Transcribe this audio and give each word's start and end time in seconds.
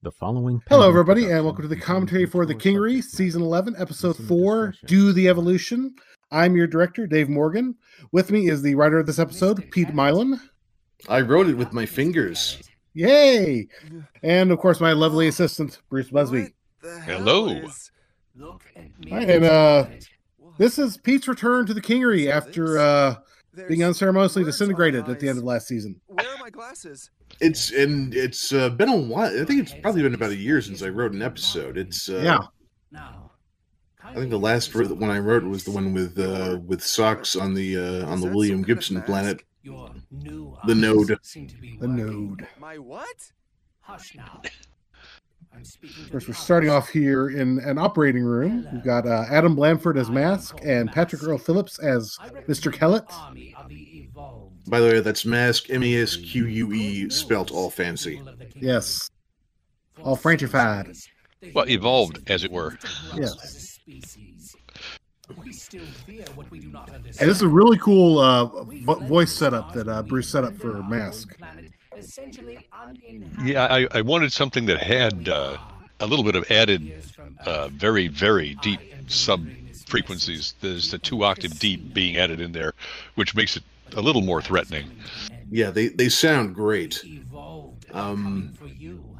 The 0.00 0.12
following. 0.12 0.62
Hello, 0.68 0.88
everybody, 0.88 1.24
and 1.24 1.44
welcome 1.44 1.62
to 1.62 1.68
the 1.68 1.74
commentary 1.74 2.24
for 2.24 2.46
The 2.46 2.54
Kingery, 2.54 3.02
Season 3.02 3.42
11, 3.42 3.74
Episode 3.76 4.16
4 4.16 4.74
Do 4.86 5.12
the 5.12 5.28
Evolution. 5.28 5.92
I'm 6.30 6.54
your 6.54 6.68
director, 6.68 7.08
Dave 7.08 7.28
Morgan. 7.28 7.74
With 8.12 8.30
me 8.30 8.48
is 8.48 8.62
the 8.62 8.76
writer 8.76 9.00
of 9.00 9.06
this 9.06 9.18
episode, 9.18 9.68
Pete 9.72 9.92
Milan. 9.92 10.40
I 11.08 11.22
wrote 11.22 11.48
it 11.48 11.56
with 11.56 11.72
my 11.72 11.84
fingers. 11.84 12.62
Yay! 12.94 13.66
And, 14.22 14.52
of 14.52 14.60
course, 14.60 14.78
my 14.80 14.92
lovely 14.92 15.26
assistant, 15.26 15.80
Bruce 15.90 16.10
Busby. 16.10 16.54
Hello. 17.02 17.60
Hi, 19.10 19.22
and 19.22 19.44
uh, 19.44 19.86
this 20.58 20.78
is 20.78 20.96
Pete's 20.96 21.26
return 21.26 21.66
to 21.66 21.74
The 21.74 21.82
Kingery 21.82 22.30
after 22.30 22.78
uh, 22.78 23.16
being 23.66 23.84
unceremoniously 23.84 24.44
disintegrated 24.44 25.08
at 25.08 25.20
the 25.20 25.28
end 25.28 25.38
of 25.38 25.44
last 25.44 25.66
season. 25.66 26.00
Where 26.06 26.28
are 26.28 26.38
my 26.38 26.50
glasses? 26.50 27.10
It's 27.40 27.72
and 27.72 28.14
it's 28.14 28.52
uh, 28.52 28.70
been 28.70 28.88
a 28.88 28.96
while. 28.96 29.40
I 29.40 29.44
think 29.44 29.60
it's 29.60 29.74
probably 29.74 30.02
been 30.02 30.14
about 30.14 30.30
a 30.30 30.36
year 30.36 30.60
since 30.60 30.82
I 30.82 30.88
wrote 30.88 31.12
an 31.12 31.22
episode. 31.22 31.76
It's 31.76 32.08
uh, 32.08 32.20
Yeah. 32.22 32.38
No. 32.90 33.28
I 34.02 34.14
think 34.14 34.30
the 34.30 34.38
last 34.38 34.74
one 34.74 35.10
I 35.10 35.18
wrote 35.18 35.44
was 35.44 35.64
the 35.64 35.70
one 35.70 35.92
with 35.92 36.18
uh, 36.18 36.58
with 36.64 36.82
socks 36.82 37.36
on 37.36 37.54
the 37.54 37.76
uh, 37.76 38.06
on 38.06 38.20
the 38.20 38.28
William 38.28 38.62
Gibson 38.62 39.02
planet. 39.02 39.42
The 39.62 40.74
node. 40.74 41.18
The 41.80 41.88
node. 41.88 42.46
My 42.58 42.78
what? 42.78 43.32
Hush 43.80 44.14
now. 44.14 44.40
I'm 45.54 45.64
speaking 45.64 46.04
Of 46.04 46.10
course, 46.10 46.28
we're 46.28 46.34
starting 46.34 46.70
off 46.70 46.88
here 46.88 47.30
in 47.30 47.58
an 47.60 47.78
operating 47.78 48.22
room. 48.22 48.66
We've 48.72 48.84
got 48.84 49.06
uh, 49.06 49.24
Adam 49.30 49.54
Blanford 49.54 49.98
as 49.98 50.10
Mask 50.10 50.56
and 50.64 50.90
Patrick 50.92 51.22
Earl 51.22 51.38
Phillips 51.38 51.78
as 51.78 52.16
Mr. 52.48 52.72
Kellett. 52.72 53.06
By 54.68 54.80
the 54.80 54.86
way, 54.86 55.00
that's 55.00 55.24
Mask 55.24 55.70
M 55.70 55.82
E 55.82 55.96
S 55.96 56.16
Q 56.16 56.46
U 56.46 56.72
E 56.72 57.10
spelt 57.10 57.50
all 57.50 57.70
fancy. 57.70 58.22
Yes. 58.54 59.10
All 60.04 60.16
Frenchified. 60.16 60.96
Well, 61.54 61.68
evolved, 61.68 62.20
as 62.30 62.44
it 62.44 62.50
were. 62.50 62.76
Yes. 63.16 63.78
We 65.44 65.52
still 65.52 65.84
fear 66.06 66.24
what 66.34 66.50
we 66.50 66.60
do 66.60 66.68
not 66.68 66.88
And 66.90 67.04
this 67.04 67.20
is 67.20 67.42
a 67.42 67.48
really 67.48 67.78
cool 67.78 68.18
uh, 68.18 68.46
voice 68.64 69.32
setup 69.32 69.72
that 69.74 69.86
uh, 69.86 70.02
Bruce 70.02 70.28
set 70.28 70.44
up 70.44 70.56
for 70.56 70.82
Mask. 70.82 71.36
Yeah, 73.44 73.66
I, 73.66 73.86
I 73.92 74.00
wanted 74.02 74.32
something 74.32 74.66
that 74.66 74.82
had 74.82 75.28
uh, 75.28 75.56
a 76.00 76.06
little 76.06 76.24
bit 76.24 76.36
of 76.36 76.50
added, 76.50 76.92
uh, 77.44 77.68
very, 77.68 78.08
very 78.08 78.54
deep 78.56 78.80
sub 79.08 79.44
frequencies. 79.86 80.54
There's 80.60 80.90
the 80.90 80.98
two 80.98 81.24
octave 81.24 81.58
deep 81.58 81.94
being 81.94 82.16
added 82.16 82.40
in 82.40 82.52
there, 82.52 82.74
which 83.14 83.34
makes 83.34 83.56
it 83.56 83.62
a 83.96 84.02
little 84.02 84.22
more 84.22 84.42
threatening. 84.42 84.90
Yeah, 85.50 85.70
they 85.70 85.88
they 85.88 86.08
sound 86.08 86.54
great. 86.54 87.02
Um, 87.92 88.52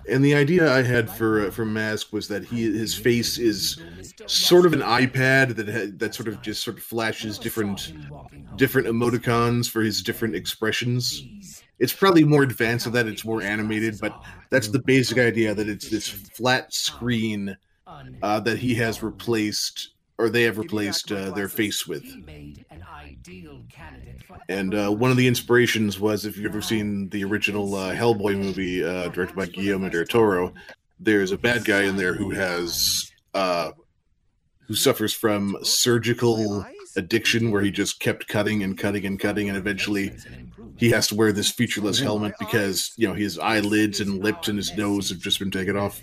and 0.09 0.25
the 0.25 0.35
idea 0.35 0.71
I 0.73 0.83
had 0.83 1.11
for 1.11 1.47
uh, 1.47 1.51
for 1.51 1.65
Mask 1.65 2.13
was 2.13 2.29
that 2.29 2.45
he 2.45 2.65
his 2.77 2.95
face 2.95 3.39
is 3.39 3.81
sort 4.27 4.67
of 4.67 4.73
an 4.73 4.81
iPad 4.81 5.57
that 5.57 5.69
ha- 5.69 5.93
that 5.97 6.15
sort 6.15 6.29
of 6.29 6.43
just 6.43 6.63
sort 6.63 6.77
of 6.77 6.83
flashes 6.83 7.39
different 7.39 7.93
different 8.57 8.89
emoticons 8.89 9.71
for 9.71 9.83
his 9.83 10.03
different 10.03 10.35
expressions. 10.35 11.25
It's 11.79 11.93
probably 11.93 12.25
more 12.25 12.43
advanced 12.43 12.85
than 12.85 12.95
that. 12.95 13.07
It's 13.07 13.25
more 13.25 13.43
animated, 13.43 13.99
but 14.01 14.21
that's 14.51 14.69
the 14.69 14.81
basic 14.81 15.19
idea 15.19 15.55
that 15.55 15.69
it's 15.69 15.89
this 15.89 16.09
flat 16.09 16.73
screen 16.73 17.57
uh, 18.23 18.41
that 18.41 18.59
he 18.59 18.75
has 18.75 19.03
replaced 19.03 19.91
or 20.19 20.29
they 20.29 20.43
have 20.43 20.59
replaced 20.59 21.13
uh, 21.13 21.31
their 21.31 21.49
face 21.49 21.87
with. 21.87 22.05
And 24.49 24.75
uh, 24.75 24.91
one 24.91 25.11
of 25.11 25.17
the 25.17 25.29
inspirations 25.29 26.01
was 26.01 26.27
if 26.27 26.37
you've 26.37 26.51
ever 26.51 26.61
seen 26.61 27.09
the 27.11 27.23
original 27.25 27.75
uh, 27.75 27.95
Hellboy 27.95 28.37
movie 28.37 28.85
uh, 28.85 29.09
directed 29.09 29.37
by 29.37 29.47
Guillermo 29.47 29.89
del 29.89 30.05
Toro, 30.05 30.53
there's 30.99 31.31
a 31.31 31.39
bad 31.39 31.65
guy 31.65 31.83
in 31.83 31.97
there 31.97 32.15
who 32.15 32.31
has 32.31 33.13
uh, 33.35 33.71
who 34.67 34.75
suffers 34.75 35.15
from 35.15 35.57
surgical 35.63 36.67
addiction 36.97 37.51
where 37.51 37.63
he 37.63 37.71
just 37.71 38.01
kept 38.01 38.29
cutting 38.29 38.63
and 38.63 38.79
cutting 38.79 39.05
and 39.07 39.19
cutting 39.19 39.49
and 39.49 39.57
eventually 39.57 40.13
he 40.77 40.91
has 40.91 41.09
to 41.09 41.15
wear 41.15 41.33
this 41.33 41.51
featureless 41.51 41.99
helmet 41.99 42.35
because 42.39 42.93
you 42.97 43.07
know 43.07 43.15
his 43.15 43.39
eyelids 43.39 44.01
and 44.01 44.23
lips 44.23 44.49
and 44.49 44.57
his 44.57 44.77
nose 44.77 45.09
have 45.09 45.19
just 45.19 45.39
been 45.39 45.51
taken 45.51 45.77
off. 45.77 46.03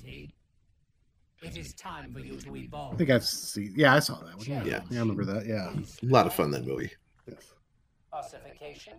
It 1.41 1.57
is 1.57 1.73
time 1.75 2.11
for 2.11 2.19
you 2.19 2.37
to 2.37 2.91
I 2.91 2.95
think 2.95 3.09
I've 3.11 3.23
seen. 3.23 3.73
Yeah, 3.75 3.93
I 3.93 3.99
saw 3.99 4.15
that 4.21 4.35
one. 4.35 4.45
Yeah, 4.47 4.63
Yeah. 4.63 4.81
I 4.91 4.99
remember 4.99 5.25
that. 5.25 5.45
Yeah. 5.45 5.73
A 5.73 6.11
lot 6.11 6.25
of 6.25 6.33
fun 6.33 6.49
that 6.51 6.65
movie. 6.65 6.91
Ossification. 8.11 8.93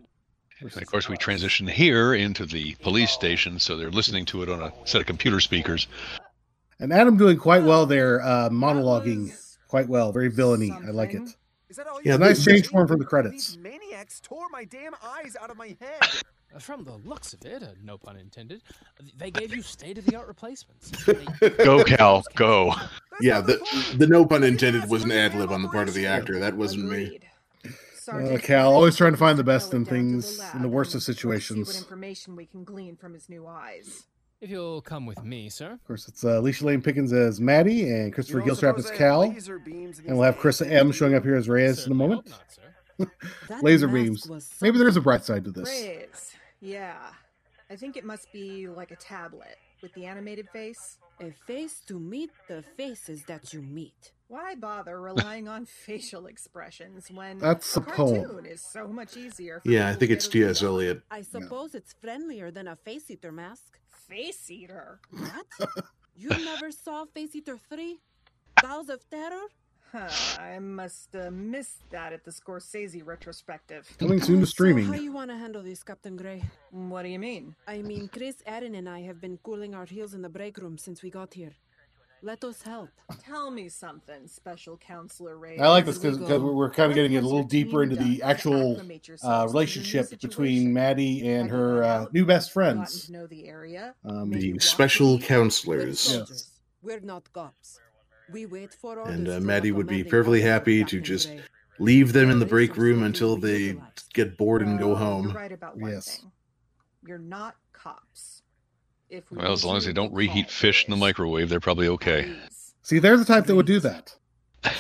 And 0.61 0.75
of 0.75 0.87
course, 0.87 1.09
we 1.09 1.17
transition 1.17 1.67
here 1.67 2.15
into 2.15 2.47
the 2.47 2.75
police 2.77 3.11
station, 3.11 3.59
so 3.59 3.77
they're 3.77 3.91
listening 3.91 4.25
to 4.27 4.43
it 4.43 4.49
on 4.49 4.63
a 4.63 4.73
set 4.85 5.01
of 5.01 5.07
computer 5.07 5.41
speakers. 5.41 5.87
And 6.79 6.93
Adam 6.93 7.17
doing 7.17 7.37
quite 7.37 7.63
well 7.63 7.85
there, 7.85 8.23
uh, 8.23 8.49
monologuing 8.49 9.35
quite 9.69 9.89
well. 9.89 10.13
Very 10.13 10.29
villainy. 10.29 10.71
I 10.71 10.91
like 10.91 11.15
it. 11.15 11.29
Is 11.69 11.77
that 11.77 11.87
all 11.87 12.01
Yeah, 12.03 12.17
Nice 12.17 12.43
did? 12.45 12.53
change 12.55 12.69
form 12.69 12.87
for 12.87 12.97
the 12.97 13.05
credits. 13.05 13.55
These 13.55 13.59
maniacs 13.59 14.21
tore 14.21 14.49
my 14.51 14.65
damn 14.65 14.95
eyes 15.03 15.37
out 15.41 15.51
of 15.51 15.57
my 15.57 15.77
head. 15.81 16.01
From 16.61 16.85
the 16.85 16.97
looks 16.99 17.35
of 17.35 17.45
it, 17.45 17.63
uh, 17.63 17.67
no 17.83 17.99
pun 17.99 18.17
intended, 18.17 18.63
they 19.19 19.31
gave 19.31 19.55
you 19.55 19.61
state-of-the-art 19.61 20.27
replacements. 20.27 20.91
Go, 21.59 21.85
Cal, 21.85 22.23
go. 22.35 22.73
That's 22.73 22.89
Yeah, 23.21 23.41
not 23.41 23.47
the 23.47 23.95
the 23.99 24.07
no 24.07 24.25
pun 24.25 24.43
intended 24.43 24.89
was 24.89 25.03
an 25.05 25.11
ad 25.13 25.35
lib 25.35 25.51
on 25.51 25.61
the 25.63 25.69
part 25.69 25.89
of 25.89 25.95
the 25.95 26.07
actor. 26.07 26.39
That 26.39 26.57
wasn't 26.57 26.89
me. 26.89 27.19
Uh, 28.11 28.39
Cal, 28.39 28.73
always 28.73 28.97
trying 28.97 29.13
to 29.13 29.19
find 29.19 29.37
the 29.39 29.45
best 29.45 29.75
in 29.75 29.85
things 29.85 30.41
in 30.55 30.63
the 30.63 30.69
worst 30.69 30.95
of 30.95 31.03
See 31.03 31.13
what 31.23 31.77
information 31.77 32.37
we 32.37 32.47
can 32.47 32.65
glean 32.65 32.97
from 32.97 33.13
his 33.13 33.29
new 33.29 33.47
eyes. 33.47 34.05
If 34.41 34.51
you'll 34.51 34.83
come 34.83 35.07
with 35.07 35.25
me, 35.25 35.49
sir. 35.49 35.73
Of 35.73 35.85
course, 35.85 36.09
it's 36.09 36.25
uh, 36.25 36.39
Alicia 36.41 36.67
Lane 36.67 36.83
Pickens 36.83 37.13
as 37.13 37.41
Maddie 37.41 37.89
and 37.89 38.13
Christopher 38.13 38.41
You 38.41 38.47
don't 38.47 38.55
Gilstrap 38.57 38.79
as 38.79 38.85
suppose 38.87 38.87
I 38.87 38.93
have 38.93 38.99
Cal. 38.99 39.21
laser 39.29 39.59
beams 39.59 39.99
in 39.99 40.07
And 40.07 40.17
we'll 40.17 40.27
have 40.27 40.35
these 40.37 40.43
Carissa 40.43 40.71
M 40.71 40.93
showing 40.93 41.15
up 41.15 41.23
here 41.23 41.37
as 41.37 41.49
Reyes 41.49 41.87
in 41.87 41.93
a 41.93 41.95
moment. 41.95 42.29
not. 42.99 43.13
Laser 43.63 43.89
beams. 43.89 44.51
Maybe 44.63 44.79
there 44.79 44.89
is 44.89 44.97
a 44.97 45.01
bright 45.03 45.25
side 45.25 45.45
to 45.45 45.51
this. 45.51 45.69
Rays. 45.69 46.33
Yeah. 46.61 46.97
I 47.71 47.77
think 47.77 47.97
it 47.97 48.05
must 48.05 48.33
be 48.33 48.69
like 48.69 48.91
a 48.91 48.97
tablet 48.97 49.57
with 49.83 49.93
the 49.95 50.07
animated 50.07 50.49
face. 50.51 50.99
A 51.21 51.31
face 51.47 51.81
to 51.89 51.99
meet 51.99 52.31
the 52.49 52.63
faces 52.77 53.23
that 53.25 53.53
you 53.53 53.63
meet. 53.63 54.13
Why 54.29 54.55
bother 54.55 55.01
relying 55.01 55.49
on 55.49 55.65
facial 55.87 56.27
expressions 56.27 57.11
when 57.11 57.39
That's 57.39 57.77
a 57.77 57.81
a 57.81 57.83
poem. 57.83 58.25
cartoon 58.25 58.47
is 58.47 58.63
so 58.63 58.87
much 58.89 59.17
easier? 59.17 59.61
For 59.65 59.71
Yeah, 59.71 59.89
I 59.89 59.95
think 59.95 60.11
it's 60.11 60.27
get 60.27 60.45
a 60.45 60.45
T.S. 60.47 60.63
Eliot. 60.63 61.03
I 61.11 61.23
suppose 61.23 61.75
it's 61.75 61.95
friendlier 62.01 62.51
than 62.51 62.69
a 62.69 62.77
face 62.77 63.11
eater 63.11 63.33
mask. 63.33 63.79
Face 64.09 64.51
eater. 64.51 65.01
What? 65.11 65.47
you 66.17 66.29
never 66.29 66.71
saw 66.71 67.07
Face 67.07 67.35
Eater 67.35 67.59
3? 67.69 67.99
Balls 68.63 68.89
of 68.89 69.09
Terror? 69.11 69.49
Huh, 69.93 70.09
I 70.41 70.59
must 70.59 71.13
have 71.13 71.33
missed 71.33 71.89
that 71.91 72.13
at 72.13 72.25
the 72.25 72.31
Scorsese 72.31 73.05
retrospective. 73.05 73.89
Coming 73.99 74.21
soon 74.21 74.41
to 74.41 74.47
So 74.47 74.83
how 74.83 74.95
you 74.95 75.13
want 75.13 75.31
to 75.31 75.37
handle 75.37 75.63
this, 75.63 75.83
Captain 75.83 76.17
Gray? 76.17 76.43
What 76.71 77.03
do 77.03 77.09
you 77.09 77.19
mean? 77.19 77.55
I 77.67 77.83
mean, 77.83 78.09
Chris, 78.13 78.37
Aaron, 78.47 78.75
and 78.75 78.89
I 78.89 79.03
have 79.03 79.21
been 79.21 79.39
cooling 79.43 79.75
our 79.75 79.87
heels 79.87 80.15
in 80.15 80.23
the 80.23 80.29
break 80.29 80.59
room 80.59 80.79
since 80.79 81.03
we 81.03 81.11
got 81.11 81.35
here. 81.35 81.53
Let 82.23 82.43
us 82.45 82.63
help. 82.63 82.89
Tell 83.23 83.51
me 83.51 83.69
something, 83.69 84.27
Special 84.27 84.77
Counselor 84.79 85.37
Ray. 85.39 85.59
I 85.59 85.69
like 85.69 85.85
this 85.85 85.99
because 85.99 86.19
we're 86.19 86.71
kind 86.71 86.91
of 86.91 86.95
getting 86.95 87.17
a 87.17 87.21
little 87.21 87.45
deeper 87.45 87.83
into 87.83 87.97
the 87.97 88.23
actual 88.23 88.73
uh, 88.73 88.75
to 88.75 88.87
the 89.23 89.39
new 89.41 89.47
relationship 89.47 90.21
between 90.21 90.73
Maddie 90.73 91.29
and 91.29 91.51
her 91.51 91.85
uh, 91.85 92.07
new 92.13 92.25
best 92.25 92.53
friends. 92.53 93.07
to 93.07 93.13
know 93.13 93.27
the 93.27 93.47
area. 93.49 93.95
Um, 94.05 94.31
The 94.31 94.59
special 94.59 95.13
with 95.13 95.21
me? 95.21 95.27
We're 95.27 95.29
counselors. 95.29 96.01
soldiers. 96.01 96.51
We're 96.83 97.01
not 97.01 97.33
cops. 97.33 97.81
We 98.33 98.47
wait 98.47 98.75
for 98.75 98.99
orders 98.99 99.15
And 99.15 99.29
uh, 99.29 99.41
Maddie 99.41 99.73
would 99.73 99.87
be 99.87 100.03
perfectly 100.03 100.41
happy 100.41 100.85
to 100.85 101.01
just 101.01 101.31
leave 101.79 102.13
them 102.13 102.31
in 102.31 102.39
the 102.39 102.47
break 102.47 102.77
room 102.77 103.03
until 103.03 103.37
they 103.37 103.77
get 104.15 104.37
bored 104.37 104.63
and 104.63 104.79
go 104.79 104.95
home. 104.95 105.27
You're 105.27 105.35
right 105.35 105.53
about 105.53 105.77
one 105.77 105.93
Yes. 105.93 106.19
thing. 106.19 106.33
You're 107.07 107.19
not 107.19 107.55
cops. 107.73 108.36
If 109.09 109.31
we 109.31 109.39
Well, 109.39 109.53
as 109.53 109.65
long 109.65 109.77
as 109.77 109.85
they 109.85 109.93
don't 109.93 110.13
reheat 110.13 110.47
call 110.47 110.53
fish 110.53 110.85
in 110.85 110.91
the 110.91 110.97
microwave, 110.97 111.49
they're 111.49 111.61
probably 111.61 111.89
okay. 111.89 112.25
please. 112.25 112.75
See, 112.83 112.99
they're 112.99 113.17
the 113.17 113.25
type 113.25 113.47
that 113.47 113.55
would 113.55 113.67
do 113.67 113.81
that. 113.81 114.15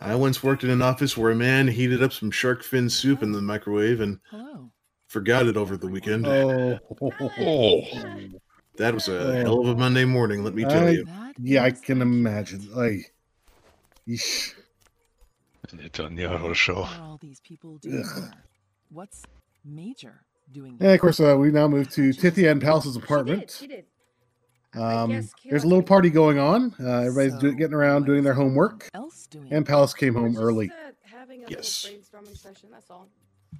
I 0.00 0.14
once 0.14 0.42
worked 0.42 0.64
in 0.64 0.70
an 0.70 0.80
office 0.82 1.16
where 1.16 1.30
a 1.30 1.36
man 1.36 1.68
heated 1.68 2.02
up 2.02 2.12
some 2.12 2.30
shark 2.30 2.62
fin 2.62 2.88
soup 2.88 3.22
in 3.22 3.32
the 3.32 3.42
microwave 3.42 4.00
and 4.00 4.18
Hello. 4.30 4.70
forgot 5.08 5.46
it 5.46 5.56
over 5.56 5.76
the 5.76 5.88
weekend. 5.88 6.26
Oh, 6.26 6.78
Oh, 7.38 7.82
That 8.76 8.94
was 8.94 9.08
a 9.08 9.18
Oh. 9.18 9.32
hell 9.32 9.60
of 9.60 9.68
a 9.68 9.76
Monday 9.76 10.06
morning, 10.06 10.42
let 10.42 10.54
me 10.54 10.64
tell 10.64 10.86
I- 10.86 10.90
you. 10.92 11.06
yeah, 11.38 11.64
I 11.64 11.70
can 11.72 12.00
imagine. 12.00 12.72
Like, 12.74 13.12
yeesh. 14.08 14.54
Netanyahu 15.68 16.54
show. 16.54 16.80
What 16.80 16.98
are 16.98 17.02
all 17.02 17.18
these 17.20 17.40
people 17.40 17.76
doing 17.78 18.04
What's 18.88 19.22
Major 19.64 20.22
doing 20.52 20.76
And 20.80 20.92
of 20.92 21.00
course, 21.00 21.20
uh, 21.20 21.36
we 21.38 21.50
now 21.50 21.68
move 21.68 21.90
to 21.90 22.10
Tithia 22.10 22.50
and 22.50 22.60
Palace's 22.60 22.96
apartment. 22.96 23.56
She 23.58 23.66
did. 23.66 23.84
Um, 24.74 25.10
there's 25.48 25.64
a 25.64 25.66
little 25.66 25.82
party 25.82 26.10
going 26.10 26.38
on. 26.38 26.74
Uh, 26.78 27.00
everybody's 27.00 27.34
do, 27.40 27.52
getting 27.54 27.74
around 27.74 28.06
doing 28.06 28.22
their 28.22 28.34
homework. 28.34 28.88
else 28.94 29.26
doing? 29.26 29.52
And 29.52 29.66
Palace 29.66 29.94
came 29.94 30.14
home 30.14 30.36
early. 30.36 30.70
having 31.02 31.44
a 31.44 31.48
Yes. 31.50 31.86
brainstorming 31.88 32.36
session. 32.36 32.68
That's 32.70 32.88
all. 32.90 33.08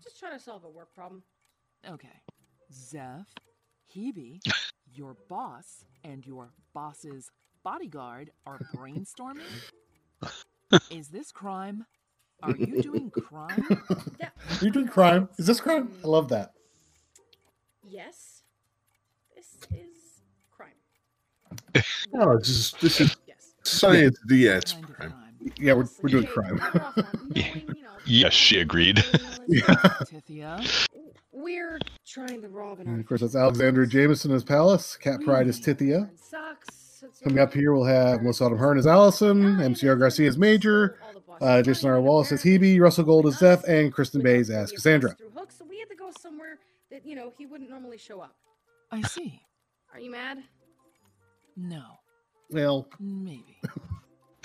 Just 0.04 0.20
trying 0.20 0.32
to 0.32 0.38
solve 0.38 0.64
a 0.64 0.68
work 0.68 0.94
problem. 0.94 1.22
Okay. 1.88 2.08
Zeph, 2.72 3.26
Hebe, 3.94 4.40
your 4.94 5.16
boss 5.28 5.84
and 6.04 6.24
your 6.24 6.52
boss's 6.74 7.30
bodyguard 7.64 8.30
are 8.46 8.60
brainstorming? 8.74 9.50
Is 10.90 11.08
this 11.08 11.32
crime? 11.32 11.86
Are 12.42 12.56
you 12.56 12.80
doing 12.80 13.10
crime? 13.10 13.64
Are 14.22 14.64
you 14.64 14.70
doing 14.70 14.86
crime? 14.86 15.28
Is 15.38 15.46
this 15.46 15.60
crime? 15.60 15.90
I 16.04 16.06
love 16.06 16.28
that. 16.28 16.52
Yes. 17.90 18.42
This 19.34 19.56
is 19.72 20.22
crime. 20.48 20.70
No, 22.12 22.38
this 22.38 22.48
is 22.48 22.74
this 22.80 23.00
is 23.00 23.16
science. 23.64 24.16
Yeah, 24.28 24.58
it's 24.58 24.74
crime. 24.74 25.12
Yeah, 25.56 25.72
we're, 25.72 25.88
we're 26.00 26.08
doing 26.08 26.26
crime. 26.26 26.60
Yes, 28.06 28.32
she 28.32 28.58
agreed. 28.60 28.96
Tithia? 28.96 30.88
We're 31.32 31.78
trying 32.06 32.40
to 32.40 32.48
rob 32.48 32.80
an 32.80 32.88
And 32.88 32.98
of 33.00 33.06
course, 33.06 33.20
that's 33.20 33.36
Alexander 33.36 33.84
Jameson 33.84 34.32
as 34.32 34.42
Palace. 34.42 34.96
Cat 34.96 35.20
Pride 35.20 35.46
is 35.46 35.60
Tithia. 35.60 36.08
Sucks. 36.18 37.04
Coming 37.22 37.38
up 37.38 37.52
here, 37.52 37.74
we'll 37.74 37.84
have 37.84 38.22
Melissa 38.22 38.44
Autumn 38.44 38.58
Hearn 38.58 38.78
as 38.78 38.86
Allison, 38.86 39.42
MCR 39.58 39.98
Garcia 39.98 40.28
as 40.28 40.38
Major, 40.38 40.98
uh, 41.42 41.60
Jason 41.60 41.90
R. 41.90 42.00
Wallace 42.00 42.32
as 42.32 42.42
Hebe, 42.42 42.80
Russell 42.80 43.04
Gold 43.04 43.26
as 43.26 43.36
Zeph, 43.36 43.64
and 43.64 43.92
Kristen 43.92 44.22
Bays 44.22 44.48
as 44.48 44.72
Cassandra. 44.72 45.14
through 45.14 45.30
hooks, 45.36 45.56
so 45.58 45.66
we 45.68 45.78
had 45.78 45.90
to 45.90 45.94
go 45.94 46.10
somewhere 46.20 46.58
that 46.90 47.06
you 47.06 47.14
know 47.14 47.32
he 47.36 47.46
wouldn't 47.46 47.70
normally 47.70 47.98
show 47.98 48.20
up. 48.20 48.36
I 48.90 49.02
see. 49.02 49.40
Are 49.92 50.00
you 50.00 50.10
mad? 50.10 50.38
No. 51.56 51.82
Well, 52.50 52.88
Maybe. 52.98 53.60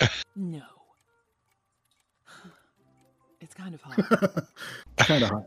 no. 0.36 0.62
It's 3.40 3.54
kind 3.54 3.74
of 3.74 3.82
hot. 3.82 3.96
kind 4.96 5.22
of 5.24 5.30
hot. 5.30 5.44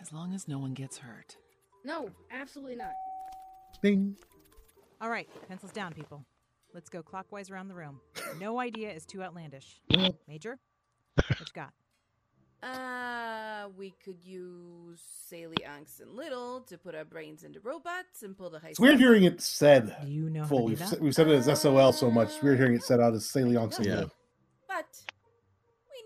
As 0.00 0.12
long 0.12 0.34
as 0.34 0.48
no 0.48 0.58
one 0.58 0.74
gets 0.74 0.98
hurt. 0.98 1.36
No, 1.84 2.10
absolutely 2.30 2.76
not. 2.76 2.92
Ding. 3.82 4.16
All 5.00 5.08
right, 5.10 5.28
pencils 5.48 5.72
down, 5.72 5.92
people. 5.92 6.24
Let's 6.74 6.88
go 6.90 7.02
clockwise 7.02 7.50
around 7.50 7.68
the 7.68 7.74
room. 7.74 8.00
No 8.38 8.58
idea 8.58 8.92
is 8.92 9.06
too 9.06 9.22
outlandish. 9.22 9.80
Major, 10.26 10.58
what 11.14 11.40
you 11.40 11.46
got? 11.54 11.72
Uh, 12.62 13.68
we 13.76 13.94
could 14.04 14.22
use 14.24 15.00
Saley, 15.28 15.56
Angst, 15.64 16.00
and 16.00 16.10
Little 16.12 16.60
to 16.62 16.76
put 16.76 16.94
our 16.94 17.04
brains 17.04 17.44
into 17.44 17.60
robots 17.60 18.22
and 18.22 18.36
pull 18.36 18.50
the 18.50 18.58
heist. 18.58 18.70
It's 18.70 18.80
weird 18.80 18.98
hearing 18.98 19.24
it 19.24 19.40
said 19.40 19.96
Do 20.02 20.08
you 20.10 20.28
know 20.28 20.44
full. 20.44 20.64
We've, 20.64 20.78
that? 20.78 20.88
said- 20.88 21.00
we've 21.00 21.14
said 21.14 21.28
it 21.28 21.46
as 21.46 21.60
SOL 21.60 21.92
so 21.92 22.10
much. 22.10 22.28
It's 22.30 22.42
weird 22.42 22.58
hearing 22.58 22.74
it 22.74 22.82
said 22.82 23.00
out 23.00 23.14
as 23.14 23.24
Saliance. 23.24 23.84
Yeah. 23.84 24.04
But 24.66 24.86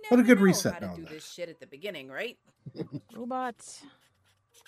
What 0.08 0.20
a 0.20 0.22
good 0.22 0.38
know 0.38 0.44
reset 0.44 0.74
how 0.74 0.78
to 0.80 0.86
now. 0.88 0.94
do 0.96 1.04
this 1.06 1.26
shit 1.32 1.48
at 1.48 1.58
the 1.58 1.66
beginning, 1.66 2.08
right? 2.08 2.36
robots. 3.14 3.82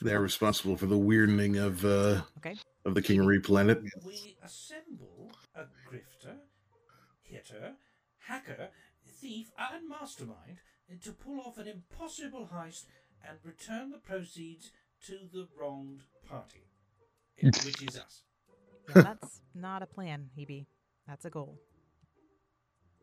They're 0.01 0.21
responsible 0.21 0.77
for 0.77 0.87
the 0.87 0.99
weirding 0.99 1.63
of 1.63 1.85
uh 1.85 2.23
Okay. 2.39 2.57
of 2.85 2.95
the 2.95 3.03
Kingery 3.03 3.45
planet. 3.45 3.81
We 4.05 4.37
assemble 4.43 5.31
a 5.55 5.63
grifter, 5.89 6.37
hitter, 7.23 7.75
hacker, 8.27 8.71
thief, 9.21 9.51
and 9.59 9.89
mastermind 9.89 10.59
to 11.03 11.13
pull 11.13 11.41
off 11.41 11.59
an 11.59 11.67
impossible 11.67 12.49
heist 12.53 12.85
and 13.27 13.39
return 13.45 13.91
the 13.91 13.99
proceeds 13.99 14.71
to 15.07 15.19
the 15.33 15.49
wronged 15.59 16.03
party, 16.29 16.65
which 17.43 17.83
is 17.83 17.99
us. 17.99 18.23
Yeah, 18.95 19.03
that's 19.03 19.41
not 19.55 19.83
a 19.83 19.87
plan, 19.87 20.31
Hebe. 20.39 20.67
That's 21.09 21.25
a 21.25 21.31
goal. 21.31 21.59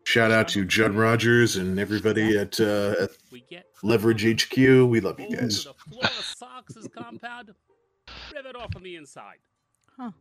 Shout 0.03 0.31
out 0.31 0.47
to 0.49 0.65
Judd 0.65 0.93
Rogers 0.95 1.57
and 1.57 1.79
everybody 1.79 2.37
at 2.37 2.59
uh, 2.59 2.95
at 3.01 3.11
We 3.31 3.41
get 3.49 3.67
Leverage 3.83 4.43
HQ. 4.43 4.57
We 4.57 4.99
love 4.99 5.19
you 5.19 5.35
guys. 5.35 5.63
the 5.63 5.73
floor 5.73 6.03
of 6.03 6.11
Sox's 6.11 6.87
compound. 6.95 7.53
Rip 8.33 8.45
it 8.45 8.55
off 8.55 8.73
from 8.73 8.83
the 8.83 8.95
inside. 8.95 9.37
Huh. 9.97 10.11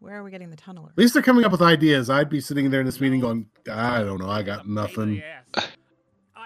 Where 0.00 0.16
are 0.16 0.22
we 0.22 0.30
getting 0.30 0.50
the 0.50 0.56
tunneler? 0.56 0.90
At 0.90 0.98
least 0.98 1.14
they're 1.14 1.22
coming 1.22 1.44
up 1.44 1.52
with 1.52 1.62
ideas. 1.62 2.10
I'd 2.10 2.28
be 2.28 2.40
sitting 2.40 2.70
there 2.70 2.80
in 2.80 2.86
this 2.86 3.00
meeting 3.00 3.20
going, 3.20 3.46
I 3.70 4.02
don't 4.02 4.20
know, 4.20 4.28
I 4.30 4.42
got 4.42 4.68
nothing. 4.68 5.22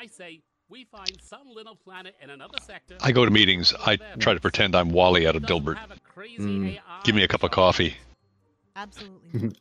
I 0.02 0.06
say 0.06 0.40
we 0.68 0.82
find 0.82 1.16
some 1.22 1.48
little 1.54 1.76
planet 1.76 2.16
in 2.20 2.28
another 2.28 2.58
sector. 2.66 2.96
I 3.00 3.12
go 3.12 3.24
to 3.24 3.30
meetings. 3.30 3.72
I 3.86 3.98
try 4.18 4.34
to 4.34 4.40
pretend 4.40 4.74
I'm 4.74 4.90
Wally 4.90 5.28
out 5.28 5.36
of 5.36 5.44
Dilbert. 5.44 5.78
Mm. 6.16 6.76
Give 7.04 7.14
me 7.14 7.22
a 7.22 7.28
cup 7.28 7.44
of 7.44 7.52
coffee. 7.52 7.94
Absolutely 8.74 9.40
not. 9.42 9.58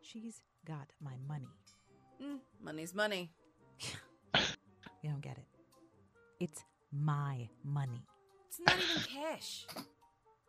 She's 0.00 0.40
got 0.66 0.86
my 1.02 1.12
money. 1.28 1.48
Mm, 2.22 2.38
money's 2.62 2.94
money. 2.94 3.30
You 5.02 5.08
don't 5.08 5.22
get 5.22 5.38
it. 5.38 5.46
It's 6.40 6.62
my 6.92 7.48
money. 7.64 8.02
It's 8.48 8.60
not 8.60 8.76
even 8.76 9.02
cash. 9.22 9.66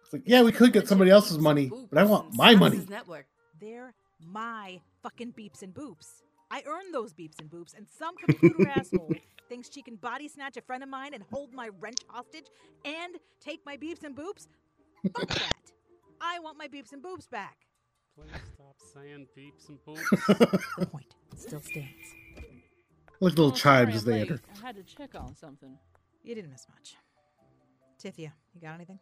It's 0.03 0.11
like, 0.11 0.23
yeah, 0.25 0.41
we 0.41 0.51
could 0.51 0.73
get 0.73 0.89
somebody 0.89 1.09
else's 1.09 1.37
money, 1.37 1.71
but 1.89 1.97
I 1.97 2.03
want 2.03 2.35
my 2.35 2.55
money. 2.55 2.85
Network. 2.89 3.27
They're 3.61 3.93
my 4.19 4.81
fucking 5.03 5.31
beeps 5.31 5.61
and 5.61 5.73
boops. 5.73 6.21
I 6.51 6.63
earned 6.67 6.93
those 6.93 7.13
beeps 7.13 7.39
and 7.39 7.49
boops, 7.49 7.75
and 7.75 7.87
some 7.87 8.15
computer 8.17 8.67
asshole 8.75 9.13
thinks 9.47 9.71
she 9.71 9.81
can 9.81 9.95
body 9.95 10.27
snatch 10.27 10.57
a 10.57 10.61
friend 10.61 10.83
of 10.83 10.89
mine 10.89 11.13
and 11.13 11.23
hold 11.31 11.53
my 11.53 11.69
wrench 11.79 11.99
hostage 12.09 12.47
and 12.83 13.15
take 13.39 13.65
my 13.65 13.77
beeps 13.77 14.03
and 14.03 14.15
boops? 14.15 14.47
Fuck 15.17 15.29
that. 15.39 15.71
I 16.19 16.39
want 16.39 16.57
my 16.57 16.67
beeps 16.67 16.91
and 16.91 17.01
boops 17.01 17.29
back. 17.29 17.57
Please 18.15 18.29
stop 18.53 18.75
saying 18.93 19.27
beeps 19.37 19.69
and 19.69 19.79
boops. 19.87 20.67
The 20.77 20.85
point 20.91 21.15
still 21.37 21.61
stands. 21.61 22.15
Like 23.21 23.37
little 23.37 23.51
chimes 23.53 23.95
as 23.95 24.03
they 24.03 24.21
enter. 24.21 24.41
I 24.61 24.67
had 24.67 24.75
to 24.75 24.83
check 24.83 25.15
on 25.15 25.33
something. 25.35 25.77
You 26.23 26.35
didn't 26.35 26.51
miss 26.51 26.67
much. 26.69 26.95
Tithia, 27.97 28.33
you 28.53 28.61
got 28.61 28.73
anything? 28.73 28.99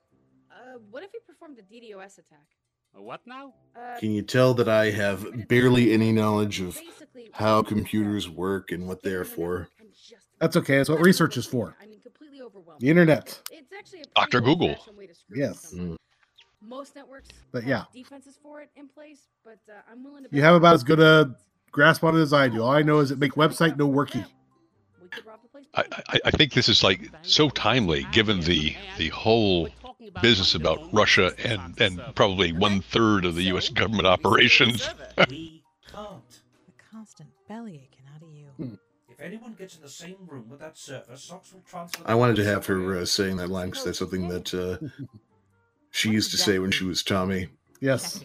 Uh, 0.52 0.78
what 0.92 1.04
if 1.04 1.12
he 1.12 1.20
performed 1.26 1.58
a 1.58 1.64
DDoS 1.64 2.20
attack? 2.20 2.48
A 2.96 3.02
what 3.02 3.22
now? 3.26 3.54
Uh, 3.76 3.98
Can 4.00 4.12
you 4.12 4.22
tell 4.22 4.54
that 4.56 4.68
I 4.68 4.92
have 4.92 5.48
barely 5.48 5.94
any 5.94 6.12
knowledge 6.12 6.60
of 6.60 6.80
how 7.34 7.62
computers 7.62 8.30
work 8.30 8.72
and 8.72 8.88
what 8.88 9.02
they're 9.04 9.26
for? 9.26 9.70
That's 10.40 10.56
okay. 10.58 10.78
That's 10.78 10.90
what 10.90 11.02
research 11.02 11.38
is 11.38 11.46
for. 11.46 11.76
I 11.82 11.86
mean, 11.86 12.00
completely 12.02 12.42
overwhelmed. 12.42 12.82
The 12.82 12.90
internet. 12.90 13.42
It's 13.52 13.72
actually 13.78 14.04
Dr. 14.16 14.42
Google. 14.42 14.70
old-fashioned 14.70 14.98
way 14.98 15.08
to 15.08 15.14
screw 15.16 15.38
Yes. 15.40 15.62
something. 15.70 15.98
Most 16.62 16.96
networks 16.96 17.30
But 17.52 17.64
have 17.64 17.70
yeah. 17.70 17.84
defenses 17.94 18.38
for 18.42 18.62
it 18.62 18.70
in 18.76 18.88
place, 18.90 19.28
but 19.46 19.60
uh, 19.70 19.80
I'm 19.90 20.04
willing 20.04 20.24
to. 20.26 20.30
You 20.32 20.42
have 20.42 20.56
about 20.56 20.76
as 20.76 20.84
good 20.84 21.00
a 21.00 21.36
grasp 21.72 22.04
on 22.04 22.18
it 22.18 22.22
as 22.22 22.34
I 22.34 22.50
do. 22.50 22.62
All 22.64 22.72
I 22.72 22.82
know 22.82 23.00
is 23.00 23.12
it 23.12 23.18
make 23.20 23.34
website 23.34 23.78
no 23.78 23.88
worky. 23.88 24.26
I, 25.74 25.84
I, 26.10 26.20
I 26.26 26.32
think 26.32 26.54
this 26.54 26.68
is 26.70 26.84
like 26.84 27.10
so 27.22 27.50
timely, 27.50 28.06
given 28.12 28.42
the 28.42 28.76
the 28.98 29.10
whole 29.10 29.70
business 30.22 30.56
about 30.56 30.80
Russia 30.94 31.34
and 31.44 31.80
and 31.80 32.02
probably 32.16 32.52
one 32.52 32.82
third 32.82 33.26
of 33.26 33.36
the 33.36 33.44
U.S. 33.44 33.70
government 33.70 34.08
operations. 34.08 34.88
We 35.30 35.64
can't. 35.92 36.22
The 36.66 36.74
constant 36.92 37.30
belly 37.48 37.76
aching 37.76 38.06
out 38.16 38.22
of 38.22 38.32
you. 38.32 38.48
Hmm. 38.58 38.76
If 39.10 39.20
anyone 39.20 39.54
gets 39.54 39.76
in 39.76 39.82
the 39.82 39.90
same 39.90 40.16
room 40.28 40.48
with 40.50 40.60
that 40.60 40.78
server, 40.78 41.18
Socks 41.18 41.52
will 41.52 41.62
transfer. 41.68 42.04
I 42.06 42.16
wanted 42.16 42.38
to 42.38 42.46
have 42.46 42.66
her 42.68 43.00
uh, 43.00 43.06
saying 43.06 43.38
that 43.38 43.50
line 43.50 43.70
because 43.70 43.84
that's 43.84 44.00
something 44.00 44.30
that 44.30 44.54
uh, 44.54 44.78
she 45.92 46.10
used 46.10 46.32
to 46.32 46.38
say 46.38 46.60
when 46.60 46.72
she 46.72 46.86
was 46.86 47.04
Tommy. 47.04 47.50
Yes. 47.82 48.24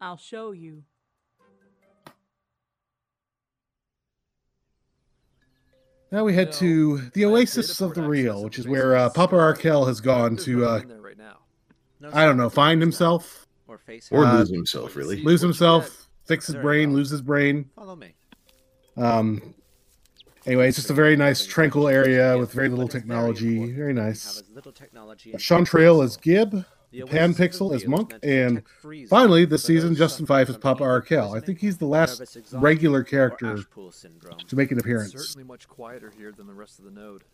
I'll 0.00 0.16
show 0.16 0.50
you. 0.52 0.82
Now 6.14 6.22
we 6.22 6.32
head 6.32 6.52
to 6.52 6.98
the 7.14 7.24
Oasis 7.24 7.80
of 7.80 7.94
the 7.94 8.02
Real, 8.02 8.44
which 8.44 8.60
is 8.60 8.68
where 8.68 8.94
uh, 8.94 9.10
Papa 9.10 9.34
Arkell 9.34 9.84
has 9.84 10.00
gone 10.00 10.36
to, 10.36 10.64
uh, 10.64 10.80
I 12.12 12.24
don't 12.24 12.36
know, 12.36 12.48
find 12.48 12.80
himself. 12.80 13.48
Or 13.66 13.78
face 13.78 14.10
Or 14.12 14.24
Uh, 14.24 14.38
lose 14.38 14.48
himself, 14.48 14.94
really. 14.94 15.24
Lose 15.24 15.40
himself, 15.40 16.06
fix 16.24 16.46
his 16.46 16.54
brain, 16.54 16.94
lose 16.94 17.10
his 17.10 17.20
brain. 17.20 17.68
Follow 17.74 17.96
me. 17.96 18.14
Um. 18.96 19.56
Anyway, 20.46 20.68
it's 20.68 20.76
just 20.76 20.90
a 20.90 20.94
very 20.94 21.16
nice, 21.16 21.44
tranquil 21.44 21.88
area 21.88 22.38
with 22.38 22.52
very 22.52 22.68
little 22.68 22.86
technology. 22.86 23.72
Very 23.72 23.92
nice. 23.92 24.44
Little 24.54 24.70
technology. 24.70 25.32
Chantrail 25.32 26.04
as 26.04 26.16
Gib, 26.16 26.52
The 26.52 26.64
Pan 27.02 27.30
Oasis 27.30 27.38
Pixel 27.38 27.70
the 27.70 27.76
as 27.76 27.86
Monk, 27.86 28.12
is 28.12 28.22
meant 28.22 28.22
to 28.22 28.90
and 28.90 29.08
finally 29.08 29.44
this 29.44 29.64
season 29.64 29.94
Justin 29.94 30.26
Fife 30.26 30.48
as 30.48 30.54
from 30.54 30.62
Papa 30.62 30.84
Arkell. 30.84 31.34
I 31.34 31.40
think 31.40 31.60
he's 31.60 31.78
the 31.78 31.86
last 31.86 32.36
regular 32.52 33.02
character 33.02 33.58
to 33.62 34.56
make 34.56 34.70
an 34.70 34.78
appearance. 34.78 35.12
Certainly 35.12 35.44
much 35.44 35.68
quieter 35.68 36.12
here 36.16 36.32
than 36.32 36.46
the 36.46 36.54
rest 36.54 36.78
of 36.78 36.84
the 36.84 36.90
node. 36.90 37.24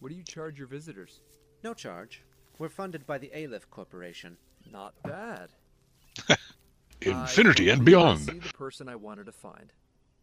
What 0.00 0.10
do 0.10 0.14
you 0.14 0.22
charge 0.22 0.58
your 0.58 0.68
visitors? 0.68 1.20
No 1.64 1.74
charge. 1.74 2.22
We're 2.58 2.68
funded 2.68 3.06
by 3.06 3.18
the 3.18 3.30
Aleph 3.34 3.68
Corporation. 3.70 4.36
Not 4.70 4.94
bad. 5.02 5.50
Infinity 7.00 7.70
I 7.70 7.74
and 7.74 7.84
beyond. 7.84 8.20
See 8.20 8.38
the 8.38 8.52
person 8.52 8.88
I 8.88 8.96
wanted 8.96 9.26
to 9.26 9.32
find. 9.32 9.72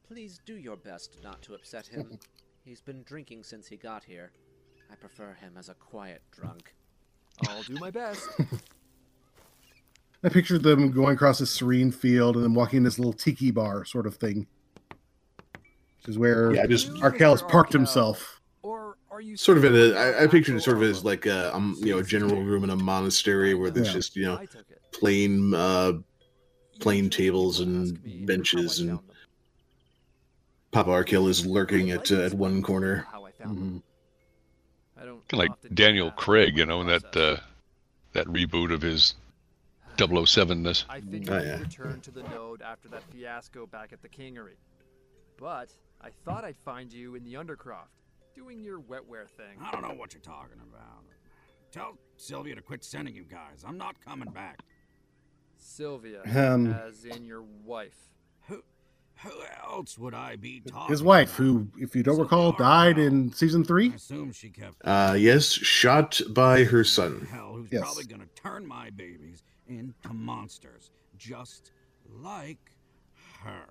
Please 0.07 0.39
do 0.45 0.55
your 0.55 0.75
best 0.75 1.17
not 1.23 1.41
to 1.43 1.55
upset 1.55 1.87
him. 1.87 2.19
He's 2.63 2.81
been 2.81 3.03
drinking 3.03 3.43
since 3.43 3.67
he 3.67 3.77
got 3.77 4.03
here. 4.03 4.31
I 4.91 4.95
prefer 4.95 5.33
him 5.33 5.53
as 5.57 5.69
a 5.69 5.73
quiet 5.75 6.21
drunk. 6.31 6.73
I'll 7.47 7.63
do 7.63 7.75
my 7.75 7.91
best. 7.91 8.27
I 10.25 10.29
pictured 10.29 10.63
them 10.63 10.89
going 10.91 11.13
across 11.15 11.39
a 11.39 11.45
serene 11.45 11.91
field 11.91 12.35
and 12.35 12.43
then 12.43 12.53
walking 12.55 12.77
in 12.77 12.83
this 12.83 12.97
little 12.97 13.13
tiki 13.13 13.51
bar 13.51 13.85
sort 13.85 14.07
of 14.07 14.15
thing. 14.15 14.47
Which 15.53 16.07
is 16.09 16.17
where 16.17 16.53
Yeah, 16.53 16.65
just- 16.65 16.89
Arkell 17.01 17.31
has 17.31 17.43
parked 17.43 17.71
himself. 17.71 18.41
Or 18.63 18.97
are 19.11 19.21
you 19.21 19.37
sort 19.37 19.59
of 19.59 19.65
in 19.65 19.75
a 19.75 19.95
I, 19.95 20.23
I 20.23 20.27
pictured 20.27 20.55
it 20.55 20.61
sort 20.61 20.77
of 20.77 20.83
as 20.83 21.05
like 21.05 21.27
a 21.27 21.55
um 21.55 21.75
you 21.79 21.91
know 21.93 21.99
a 21.99 22.03
general 22.03 22.41
room 22.43 22.63
in 22.63 22.71
a 22.71 22.75
monastery 22.75 23.53
where 23.53 23.69
there's 23.69 23.87
Yeah. 23.87 23.93
just 23.93 24.15
you 24.15 24.25
know 24.25 24.43
plain 24.91 25.53
uh 25.53 25.93
plain 26.79 27.09
tables 27.09 27.59
and 27.59 28.25
benches 28.25 28.79
and 28.79 28.99
Papa 30.71 30.89
Arkell 30.91 31.27
is 31.27 31.45
lurking 31.45 31.91
at 31.91 32.11
uh, 32.11 32.21
at 32.21 32.33
one 32.33 32.61
corner. 32.63 33.05
Mhm. 33.41 33.81
I 34.99 35.05
don't 35.05 35.33
like 35.33 35.51
Daniel 35.73 36.09
Craig, 36.11 36.57
you 36.57 36.65
know, 36.65 36.81
in 36.81 36.87
that 36.87 37.15
uh, 37.15 37.37
that 38.13 38.25
reboot 38.27 38.73
of 38.73 38.81
his 38.81 39.13
007ness. 39.97 40.85
I 40.89 40.99
figured 41.01 41.29
Oh, 41.29 41.37
you 41.43 41.47
yeah. 41.49 41.59
returned 41.59 42.03
to 42.03 42.11
the 42.11 42.23
node 42.23 42.61
after 42.61 42.87
that 42.89 43.03
fiasco 43.11 43.65
back 43.65 43.93
at 43.93 44.01
the 44.01 44.09
Kingery. 44.09 44.55
But 45.37 45.69
I 46.01 46.09
thought 46.23 46.43
I'd 46.45 46.57
find 46.57 46.91
you 46.91 47.15
in 47.15 47.23
the 47.23 47.33
Undercroft, 47.33 47.89
doing 48.35 48.61
your 48.63 48.79
wetware 48.79 49.27
thing. 49.27 49.57
I 49.61 49.71
don't 49.71 49.81
know 49.81 49.93
what 49.95 50.13
you're 50.13 50.21
talking 50.21 50.59
about. 50.69 51.03
Tell 51.71 51.97
Sylvia 52.17 52.55
to 52.55 52.61
quit 52.61 52.83
sending 52.83 53.15
you 53.15 53.23
guys. 53.23 53.63
I'm 53.67 53.77
not 53.77 53.99
coming 54.03 54.29
back. 54.29 54.59
Sylvia, 55.57 56.21
Um, 56.23 56.67
as 56.71 57.03
in 57.05 57.25
your 57.25 57.41
wife. 57.41 57.97
Who, 58.47 58.63
who 59.23 59.31
else 59.67 59.97
would 59.97 60.13
I 60.13 60.35
be 60.37 60.61
talking? 60.61 60.91
His 60.93 61.03
wife, 61.03 61.33
who, 61.35 61.67
if 61.77 61.95
you 61.95 62.03
don't 62.03 62.19
recall, 62.19 62.51
died 62.53 62.97
in 62.97 63.31
season 63.33 63.63
three. 63.65 63.93
Assume 63.93 64.31
she 64.31 64.49
kept 64.49 64.75
Uh 64.85 65.15
yes, 65.17 65.51
shot 65.51 66.21
by 66.29 66.63
her 66.65 66.83
son. 66.83 67.27
hell 67.31 67.53
who's 67.55 67.69
Yes. 67.71 67.81
probably 67.81 68.05
gonna 68.05 68.27
turn 68.35 68.65
my 68.65 68.89
babies 68.91 69.43
into 69.67 70.13
monsters, 70.13 70.91
just 71.17 71.71
like 72.21 72.71
her. 73.43 73.65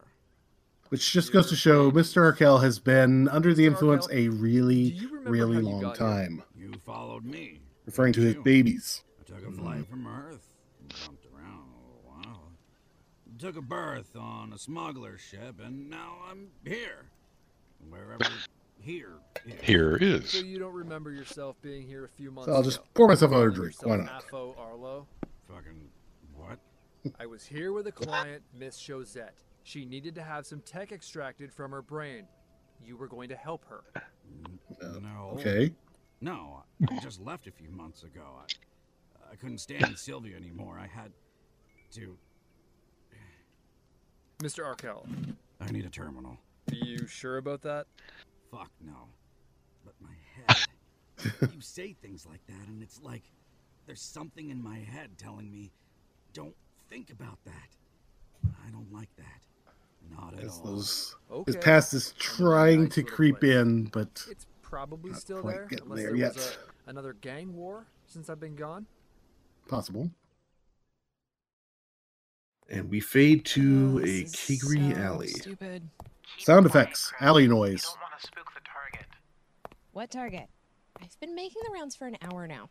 Which 0.90 1.12
just 1.12 1.32
goes 1.32 1.48
to 1.48 1.56
show 1.56 1.90
Mr. 1.90 2.22
Arkell 2.22 2.58
has 2.58 2.78
been 2.78 3.28
under 3.28 3.54
the 3.54 3.66
influence 3.66 4.06
a 4.12 4.28
really, 4.28 5.00
really 5.24 5.60
long 5.60 5.94
time. 5.94 6.42
You 6.56 6.72
followed 6.84 7.24
me. 7.24 7.60
Referring 7.86 8.12
to 8.14 8.20
his 8.20 8.36
babies. 8.36 9.02
I 9.20 9.24
took 9.24 9.46
a 9.48 9.52
flight 9.52 9.86
from 9.88 10.06
Earth, 10.06 10.46
bumped 11.04 11.26
around 11.26 11.64
a 11.68 12.08
while, 12.08 12.42
took 13.38 13.56
a 13.56 13.62
berth 13.62 14.14
on 14.16 14.52
a 14.52 14.58
smuggler 14.58 15.18
ship, 15.18 15.56
and 15.62 15.90
now 15.90 16.16
I'm 16.30 16.48
here. 16.64 17.06
Wherever 17.90 18.24
here 18.80 19.18
is. 19.44 19.60
Here 19.62 20.22
So 20.22 20.38
you 20.38 20.58
don't 20.58 20.74
remember 20.74 21.10
yourself 21.10 21.56
being 21.62 21.86
here 21.86 22.04
a 22.04 22.08
few 22.08 22.30
months 22.30 22.48
So 22.48 22.54
I'll 22.54 22.62
just 22.62 22.78
ago? 22.78 22.86
pour 22.94 23.08
myself 23.08 23.32
another 23.32 23.50
drink. 23.50 23.74
Why 23.82 23.96
yourself 23.96 24.12
not? 24.12 24.24
Afo 24.26 24.54
Arlo? 24.58 25.06
Fucking 25.54 25.88
what? 26.34 26.58
I 27.20 27.26
was 27.26 27.44
here 27.44 27.72
with 27.72 27.86
a 27.86 27.92
client, 27.92 28.42
Miss 28.58 28.78
Chosette. 28.78 29.42
She 29.62 29.84
needed 29.84 30.14
to 30.16 30.22
have 30.22 30.46
some 30.46 30.60
tech 30.60 30.92
extracted 30.92 31.52
from 31.52 31.70
her 31.70 31.82
brain. 31.82 32.26
You 32.84 32.96
were 32.96 33.06
going 33.06 33.28
to 33.28 33.36
help 33.36 33.64
her. 33.66 33.84
Mm, 34.82 35.02
no. 35.02 35.30
Okay. 35.34 35.72
No, 36.20 36.64
I 36.90 36.98
just 37.00 37.20
left 37.20 37.46
a 37.46 37.50
few 37.50 37.70
months 37.70 38.02
ago. 38.02 38.22
I, 38.40 39.32
I 39.32 39.36
couldn't 39.36 39.58
stand 39.58 39.96
Sylvia 39.98 40.36
anymore. 40.36 40.78
I 40.78 40.86
had 40.86 41.12
to. 41.92 42.16
Mr. 44.42 44.66
Arkell, 44.66 45.06
I 45.60 45.70
need 45.70 45.86
a 45.86 45.90
terminal. 45.90 46.36
are 46.70 46.74
you 46.74 47.06
sure 47.06 47.38
about 47.38 47.62
that? 47.62 47.86
Fuck 48.50 48.70
no. 48.84 49.08
But 49.84 49.94
my 50.00 50.14
head. 50.36 51.50
you 51.54 51.60
say 51.60 51.94
things 52.02 52.26
like 52.26 52.44
that, 52.48 52.68
and 52.68 52.82
it's 52.82 53.00
like 53.00 53.22
there's 53.86 54.00
something 54.02 54.50
in 54.50 54.62
my 54.62 54.78
head 54.78 55.10
telling 55.18 55.50
me, 55.50 55.70
don't 56.32 56.54
think 56.90 57.10
about 57.10 57.38
that. 57.44 57.68
I 58.66 58.70
don't 58.70 58.92
like 58.92 59.14
that. 59.16 59.40
Not 60.10 60.38
at 60.38 60.48
all. 60.48 60.60
those, 60.64 61.16
Okay. 61.30 61.52
his 61.52 61.56
past 61.64 61.94
is 61.94 62.12
trying 62.18 62.88
to 62.90 63.02
creep 63.02 63.42
in, 63.42 63.84
but 63.86 64.24
It's 64.30 64.46
probably 64.62 65.12
Not 65.12 65.20
still 65.20 65.40
quite 65.40 65.52
there, 65.54 65.66
getting 65.66 65.84
unless 65.86 65.98
there 66.00 66.08
there 66.10 66.16
yet. 66.16 66.34
was 66.34 66.58
a, 66.86 66.90
another 66.90 67.14
gang 67.14 67.54
war 67.54 67.86
since 68.06 68.28
I've 68.28 68.40
been 68.40 68.54
gone. 68.56 68.86
possible. 69.68 70.10
And 72.68 72.90
we 72.90 73.00
fade 73.00 73.44
to 73.46 73.92
Oh, 73.96 73.98
a 73.98 74.02
this 74.02 74.34
is 74.50 74.62
Kigri 74.62 74.94
so 74.94 75.00
alley. 75.00 75.28
Stupid. 75.28 75.88
Sound 76.38 76.66
effects, 76.66 77.12
alley 77.20 77.46
noise. 77.46 77.84
Target. 78.64 79.06
What 79.92 80.10
target? 80.10 80.48
I've 81.00 81.18
been 81.20 81.34
making 81.34 81.62
the 81.66 81.72
rounds 81.72 81.94
for 81.94 82.06
an 82.06 82.16
hour 82.22 82.46
now. 82.46 82.70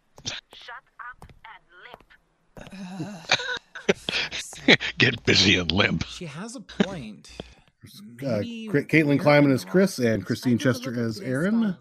Get 4.97 5.25
busy 5.25 5.57
and 5.57 5.71
limp. 5.71 6.05
She 6.05 6.25
has 6.25 6.55
a 6.55 6.61
point. 6.61 7.31
Uh, 8.21 8.39
Caitlin 8.87 9.19
Kleiman 9.19 9.51
as 9.51 9.65
Chris 9.65 9.99
and 9.99 10.25
Christine 10.25 10.57
Chester 10.57 10.97
as 10.97 11.19
Aaron. 11.19 11.75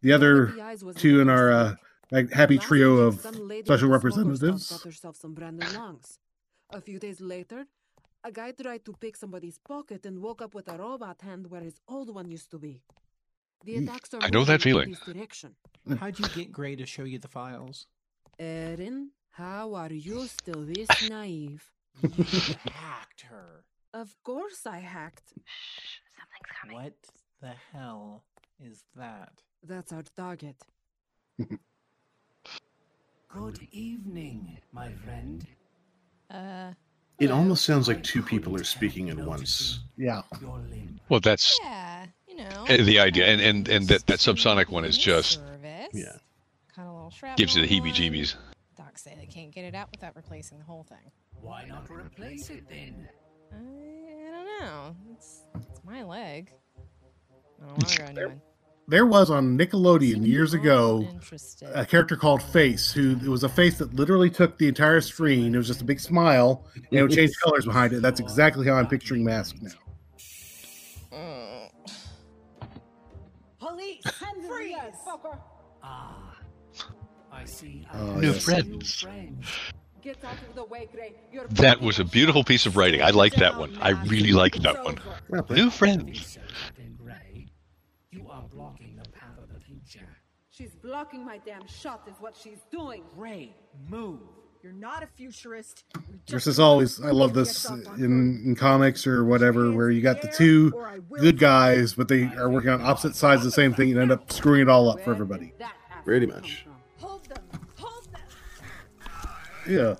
The 0.00 0.12
other 0.12 0.54
two 0.96 1.20
in 1.20 1.28
our 1.28 1.52
uh, 1.52 1.74
happy 2.32 2.58
trio 2.58 2.96
of 2.96 3.20
special 3.20 3.40
with 3.48 3.66
a 3.66 3.68
smuggler's 3.68 3.84
dog 3.84 3.90
representatives. 3.90 4.70
got 4.70 4.82
herself 4.82 5.16
some 5.16 5.34
brand 5.34 5.58
new 5.58 5.68
lungs. 5.78 6.18
A 6.70 6.80
few 6.80 6.98
days 6.98 7.20
later, 7.20 7.66
a 8.24 8.32
guy 8.32 8.52
tried 8.52 8.84
to 8.86 8.92
pick 8.94 9.16
somebody's 9.16 9.58
pocket 9.58 10.06
and 10.06 10.20
woke 10.22 10.40
up 10.40 10.54
with 10.54 10.68
a 10.68 10.78
robot 10.78 11.20
hand 11.20 11.50
where 11.50 11.60
his 11.60 11.78
old 11.88 12.14
one 12.14 12.30
used 12.30 12.50
to 12.50 12.58
be. 12.58 12.80
The 13.64 13.76
attacks 13.76 14.14
are 14.14 14.22
I 14.22 14.30
know 14.30 14.44
that 14.44 14.62
feeling. 14.62 14.96
How'd 16.00 16.18
you 16.18 16.26
get 16.34 16.52
Gray 16.52 16.74
to 16.76 16.86
show 16.86 17.04
you 17.04 17.18
the 17.18 17.28
files? 17.28 17.86
Aaron, 18.38 19.10
how 19.32 19.74
are 19.74 19.92
you 19.92 20.26
still 20.26 20.62
this 20.64 20.88
naive? 21.10 21.64
You 22.02 22.08
Hacked 22.72 23.22
her. 23.30 23.64
Of 23.94 24.14
course 24.22 24.66
I 24.66 24.78
hacked. 24.78 25.32
Shh, 25.44 25.98
something's 26.16 26.52
coming. 26.60 26.76
What 26.76 26.94
the 27.40 27.52
hell 27.72 28.24
is 28.64 28.84
that? 28.96 29.32
That's 29.62 29.92
our 29.92 30.02
target. 30.16 30.56
Good 33.28 33.66
evening, 33.72 34.58
my 34.72 34.90
friend. 35.04 35.46
Uh, 36.30 36.72
It 37.18 37.30
almost 37.30 37.64
sounds 37.64 37.88
like 37.88 38.02
two 38.02 38.22
people 38.22 38.54
are 38.56 38.64
speaking 38.64 39.10
at 39.10 39.16
once. 39.18 39.80
Yeah. 39.96 40.22
Well, 41.08 41.20
that's 41.20 41.58
yeah, 41.62 42.06
you 42.26 42.36
know. 42.36 42.64
uh, 42.68 42.76
the 42.84 42.98
idea, 42.98 43.26
and 43.26 43.40
and 43.40 43.68
and 43.68 43.88
that 43.88 44.06
that 44.06 44.18
subsonic 44.18 44.68
one 44.70 44.84
is 44.84 44.98
just 44.98 45.34
Service. 45.34 45.88
Yeah. 45.92 46.16
Cut 46.74 46.86
a 46.86 46.92
little 46.92 47.10
shrapnel. 47.10 47.36
gives 47.36 47.54
you 47.56 47.62
the 47.66 47.68
heebie-jeebies. 47.68 48.34
Docs 48.92 49.02
say 49.02 49.16
they 49.18 49.26
can't 49.26 49.50
get 49.50 49.64
it 49.64 49.74
out 49.74 49.88
without 49.90 50.14
replacing 50.14 50.58
the 50.58 50.64
whole 50.64 50.82
thing. 50.82 51.10
Why 51.40 51.64
not 51.66 51.88
replace 51.88 52.50
it 52.50 52.68
then? 52.68 53.08
I, 53.50 53.56
I 53.56 54.30
don't 54.30 54.46
know. 54.60 54.96
It's, 55.14 55.44
it's 55.54 55.80
my 55.82 56.02
leg. 56.02 56.52
I 57.58 57.66
don't 57.66 57.70
want 57.70 57.88
to 57.88 57.98
go 57.98 58.08
into 58.08 58.26
it. 58.26 58.38
There 58.88 59.06
was 59.06 59.30
on 59.30 59.56
Nickelodeon 59.56 60.26
years 60.26 60.52
ago 60.52 61.08
a 61.72 61.86
character 61.86 62.16
called 62.16 62.42
Face, 62.42 62.92
who 62.92 63.12
it 63.12 63.28
was 63.28 63.44
a 63.44 63.48
face 63.48 63.78
that 63.78 63.94
literally 63.94 64.28
took 64.28 64.58
the 64.58 64.68
entire 64.68 65.00
screen. 65.00 65.54
It 65.54 65.58
was 65.58 65.68
just 65.68 65.80
a 65.80 65.84
big 65.84 66.00
smile, 66.00 66.66
and 66.74 66.84
it 66.90 67.00
would 67.00 67.12
change 67.12 67.32
colors 67.42 67.64
behind 67.64 67.94
it. 67.94 68.02
That's 68.02 68.20
exactly 68.20 68.66
how 68.66 68.74
I'm 68.74 68.88
picturing 68.88 69.24
Mask 69.24 69.56
now. 69.62 69.70
Mm. 71.12 71.70
Police! 73.58 74.02
Freeze! 74.48 74.76
Fucker! 75.06 75.38
Ah, 75.82 76.31
I 77.42 77.46
see. 77.46 77.86
Oh, 77.92 78.14
New 78.14 78.32
yes. 78.32 78.44
friends. 78.44 79.00
friends. 79.00 79.46
Get 80.02 80.24
out 80.24 80.34
of 80.48 80.54
the 80.54 80.64
way, 80.64 80.88
Gray. 80.92 81.14
You're 81.32 81.46
That 81.48 81.80
was 81.80 81.98
a 81.98 82.04
beautiful 82.04 82.44
piece 82.44 82.66
of 82.66 82.76
writing. 82.76 83.02
I 83.02 83.10
like 83.10 83.34
that 83.34 83.56
one. 83.56 83.76
I 83.80 83.90
really 83.90 84.32
like 84.32 84.54
that 84.56 84.84
one. 84.84 84.98
New 85.50 85.70
friends. 85.70 86.38
Gray, 87.02 87.46
you 88.10 88.28
are 88.28 88.42
blocking 88.50 88.96
the 88.96 89.08
path 89.10 89.38
of 89.40 89.52
the 89.52 89.60
future. 89.60 90.08
She's 90.50 90.74
blocking 90.82 91.24
my 91.24 91.38
damn 91.38 91.66
shot, 91.66 92.02
is 92.08 92.16
what 92.20 92.36
she's 92.36 92.58
doing. 92.70 93.04
Gray, 93.14 93.54
move. 93.88 94.20
You're 94.62 94.72
not 94.72 95.02
a 95.02 95.08
futurist. 95.08 95.84
This 96.28 96.46
is 96.46 96.60
always 96.60 97.00
I 97.00 97.10
love 97.10 97.34
this 97.34 97.68
in, 97.68 98.42
in 98.44 98.54
comics 98.54 99.08
or 99.08 99.24
whatever, 99.24 99.72
where 99.72 99.90
you 99.90 100.00
got 100.00 100.22
the 100.22 100.28
two 100.28 100.72
good 101.18 101.38
guys, 101.38 101.94
but 101.94 102.06
they 102.06 102.24
are 102.36 102.48
working 102.48 102.70
on 102.70 102.80
opposite 102.80 103.16
sides 103.16 103.40
of 103.40 103.46
the 103.46 103.50
same 103.50 103.74
thing 103.74 103.90
and 103.90 104.00
end 104.00 104.12
up 104.12 104.30
screwing 104.32 104.62
it 104.62 104.68
all 104.68 104.88
up 104.88 105.00
for 105.00 105.10
everybody. 105.10 105.52
Pretty 106.04 106.26
much. 106.26 106.66
Yeah. 109.68 109.94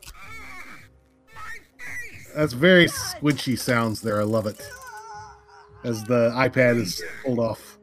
That's 2.35 2.53
very 2.55 2.87
squinchy 2.87 3.59
sounds 3.59 4.01
there. 4.01 4.21
I 4.21 4.25
love 4.25 4.47
it. 4.47 4.61
As 5.85 6.03
the 6.05 6.31
iPad 6.31 6.81
is 6.81 7.03
pulled 7.25 7.39
off. 7.39 7.79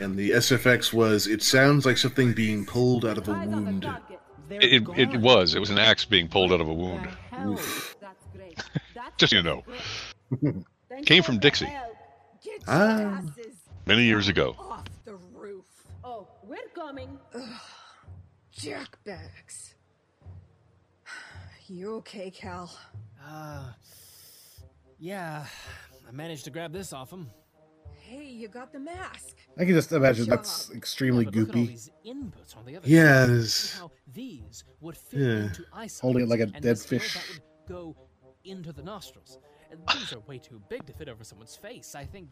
And 0.00 0.16
the 0.16 0.30
SFX 0.32 0.92
was 0.92 1.26
it 1.26 1.42
sounds 1.42 1.86
like 1.86 1.96
something 1.96 2.32
being 2.32 2.66
pulled 2.66 3.04
out 3.06 3.16
of 3.18 3.28
a 3.28 3.32
wound. 3.32 3.88
It, 4.50 4.86
it 4.96 5.20
was. 5.20 5.54
It 5.54 5.60
was 5.60 5.70
an 5.70 5.78
axe 5.78 6.04
being 6.04 6.28
pulled 6.28 6.52
out 6.52 6.60
of 6.60 6.68
a 6.68 6.72
wound. 6.74 7.08
Oof. 7.46 7.96
Just 9.18 9.30
so 9.30 9.36
you 9.36 9.42
know. 9.42 9.62
Came 11.04 11.22
from 11.22 11.38
Dixie 11.38 11.72
Ah. 12.68 13.22
many 13.86 14.04
years 14.04 14.28
ago. 14.28 14.54
off 14.58 14.84
the 15.04 15.14
roof. 15.34 15.64
Oh, 16.04 16.26
we're 16.42 16.58
coming. 16.74 17.18
Jackbags. 18.56 19.74
You 21.68 21.96
okay, 21.96 22.30
Cal? 22.30 22.72
Uh, 23.24 23.72
yeah, 24.98 25.44
I 26.08 26.12
managed 26.12 26.44
to 26.44 26.50
grab 26.50 26.72
this 26.72 26.92
off 26.92 27.10
him. 27.12 27.28
Hey, 27.98 28.24
you 28.26 28.46
got 28.46 28.72
the 28.72 28.78
mask. 28.78 29.36
I 29.58 29.64
can 29.64 29.74
just 29.74 29.90
imagine 29.90 30.28
that's 30.28 30.70
extremely 30.70 31.24
But 31.24 31.34
look 31.34 31.48
at 31.48 31.54
all 31.56 31.62
goopy. 31.62 31.66
these 31.68 31.90
inputs 32.06 32.56
on 32.56 32.64
the 32.64 32.76
other 32.76 32.88
Yeah, 32.88 33.26
side. 33.26 33.30
this- 33.34 33.54
See 33.54 33.78
how 33.78 33.90
these 34.12 34.64
would 34.80 34.96
fit 34.96 35.20
Yeah. 35.20 35.44
into 35.46 35.64
eyesight. 35.72 36.02
Holding 36.02 36.22
it 36.22 36.28
like 36.28 36.40
a 36.40 36.46
dead 36.46 36.78
fish. 36.78 37.18
Go 37.68 37.96
into 38.44 38.72
the 38.72 38.82
nostrils. 38.82 39.38
And 39.72 39.80
these 39.92 40.12
are 40.12 40.20
way 40.20 40.38
too 40.38 40.62
big 40.68 40.86
to 40.86 40.92
fit 40.92 41.08
over 41.08 41.24
someone's 41.24 41.56
face. 41.56 41.96
I 41.96 42.04
think. 42.04 42.30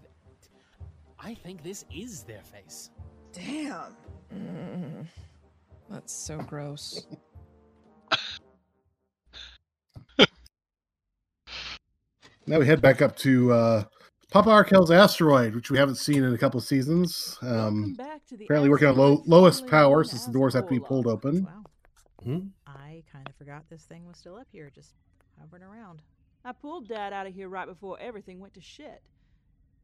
I 1.18 1.34
think 1.34 1.62
this 1.64 1.84
is 1.92 2.22
their 2.22 2.42
face. 2.44 2.90
Damn. 3.32 3.96
Mm, 4.32 5.06
that's 5.90 6.12
so 6.12 6.38
gross. 6.38 7.04
Now 12.46 12.58
we 12.58 12.66
head 12.66 12.82
back 12.82 13.00
up 13.00 13.16
to 13.18 13.52
uh, 13.52 13.84
Papa 14.30 14.50
Arkell's 14.50 14.90
asteroid, 14.90 15.54
which 15.54 15.70
we 15.70 15.78
haven't 15.78 15.94
seen 15.94 16.22
in 16.22 16.34
a 16.34 16.38
couple 16.38 16.58
of 16.58 16.64
seasons. 16.64 17.38
Um, 17.40 17.94
back 17.94 18.26
to 18.26 18.36
the 18.36 18.44
apparently 18.44 18.68
working 18.68 18.88
on 18.88 18.96
low, 18.96 19.22
lowest 19.26 19.66
power 19.66 20.04
since 20.04 20.26
the 20.26 20.32
doors 20.32 20.52
have 20.54 20.64
to 20.64 20.70
be 20.70 20.80
pulled 20.80 21.06
open. 21.06 21.46
Hmm? 22.22 22.38
I 22.66 23.02
kind 23.10 23.26
of 23.26 23.34
forgot 23.36 23.64
this 23.70 23.84
thing 23.84 24.06
was 24.06 24.18
still 24.18 24.36
up 24.36 24.48
here, 24.52 24.70
just 24.74 24.92
hovering 25.40 25.62
around. 25.62 26.02
I 26.44 26.52
pulled 26.52 26.88
Dad 26.88 27.14
out 27.14 27.26
of 27.26 27.34
here 27.34 27.48
right 27.48 27.66
before 27.66 27.98
everything 27.98 28.40
went 28.40 28.54
to 28.54 28.60
shit. 28.60 29.02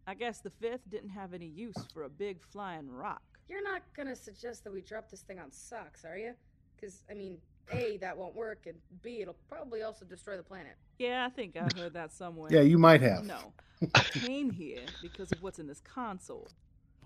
I 0.06 0.14
guess 0.14 0.40
the 0.40 0.50
fifth 0.50 0.90
didn't 0.90 1.10
have 1.10 1.32
any 1.32 1.46
use 1.46 1.76
for 1.94 2.02
a 2.02 2.08
big 2.10 2.42
flying 2.42 2.90
rock. 2.90 3.22
You're 3.48 3.62
not 3.62 3.82
gonna 3.96 4.16
suggest 4.16 4.64
that 4.64 4.72
we 4.72 4.82
drop 4.82 5.10
this 5.10 5.22
thing 5.22 5.38
on 5.38 5.50
socks, 5.50 6.04
are 6.04 6.18
you? 6.18 6.34
Because 6.80 7.04
I 7.10 7.14
mean, 7.14 7.38
a 7.72 7.98
that 7.98 8.16
won't 8.16 8.34
work, 8.34 8.66
and 8.66 8.76
b 9.02 9.20
it'll 9.20 9.36
probably 9.48 9.82
also 9.82 10.04
destroy 10.04 10.36
the 10.36 10.42
planet. 10.42 10.76
Yeah, 10.98 11.26
I 11.26 11.30
think 11.30 11.56
I 11.56 11.66
heard 11.78 11.94
that 11.94 12.12
somewhere. 12.12 12.50
Yeah, 12.52 12.62
you 12.62 12.78
might 12.78 13.02
have. 13.02 13.24
No, 13.24 13.52
I 13.94 14.00
came 14.02 14.50
here 14.50 14.82
because 15.02 15.32
of 15.32 15.42
what's 15.42 15.58
in 15.58 15.66
this 15.66 15.80
console. 15.80 16.48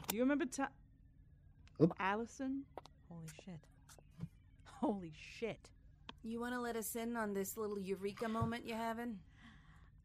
Do 0.09 0.17
you 0.17 0.23
remember 0.23 0.45
time? 0.47 0.69
Oop. 1.83 1.93
Allison? 1.99 2.63
Holy 3.09 3.29
shit. 3.45 3.61
Holy 4.65 5.13
shit. 5.39 5.71
You 6.23 6.41
want 6.41 6.55
to 6.55 6.61
let 6.61 6.77
us 6.77 6.95
in 6.97 7.17
on 7.17 7.35
this 7.35 7.57
little 7.57 7.79
eureka 7.79 8.29
moment 8.29 8.67
you're 8.67 8.77
having? 8.77 9.19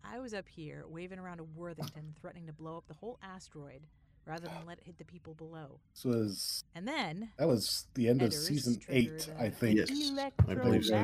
I 0.04 0.20
was 0.20 0.34
up 0.34 0.48
here 0.48 0.86
waving 0.88 1.20
around 1.20 1.40
a 1.40 1.44
Worthington, 1.44 2.16
threatening 2.20 2.48
to 2.48 2.54
blow 2.54 2.78
up 2.78 2.88
the 2.88 2.94
whole 2.94 3.20
asteroid 3.22 3.82
rather 4.30 4.48
than 4.48 4.66
let 4.68 4.78
it 4.78 4.84
hit 4.86 4.98
the 4.98 5.06
people 5.06 5.34
below. 5.34 5.80
This 5.94 6.06
was 6.06 6.64
And 6.76 6.88
then 6.88 7.32
that 7.38 7.48
was 7.48 7.88
the 7.96 8.08
end 8.08 8.22
of 8.22 8.34
season 8.34 8.80
eight, 8.88 9.28
I 9.40 9.50
think. 9.50 9.78
Yes, 9.80 9.92
I 10.48 10.54
believe 10.56 10.86
so. 10.86 10.96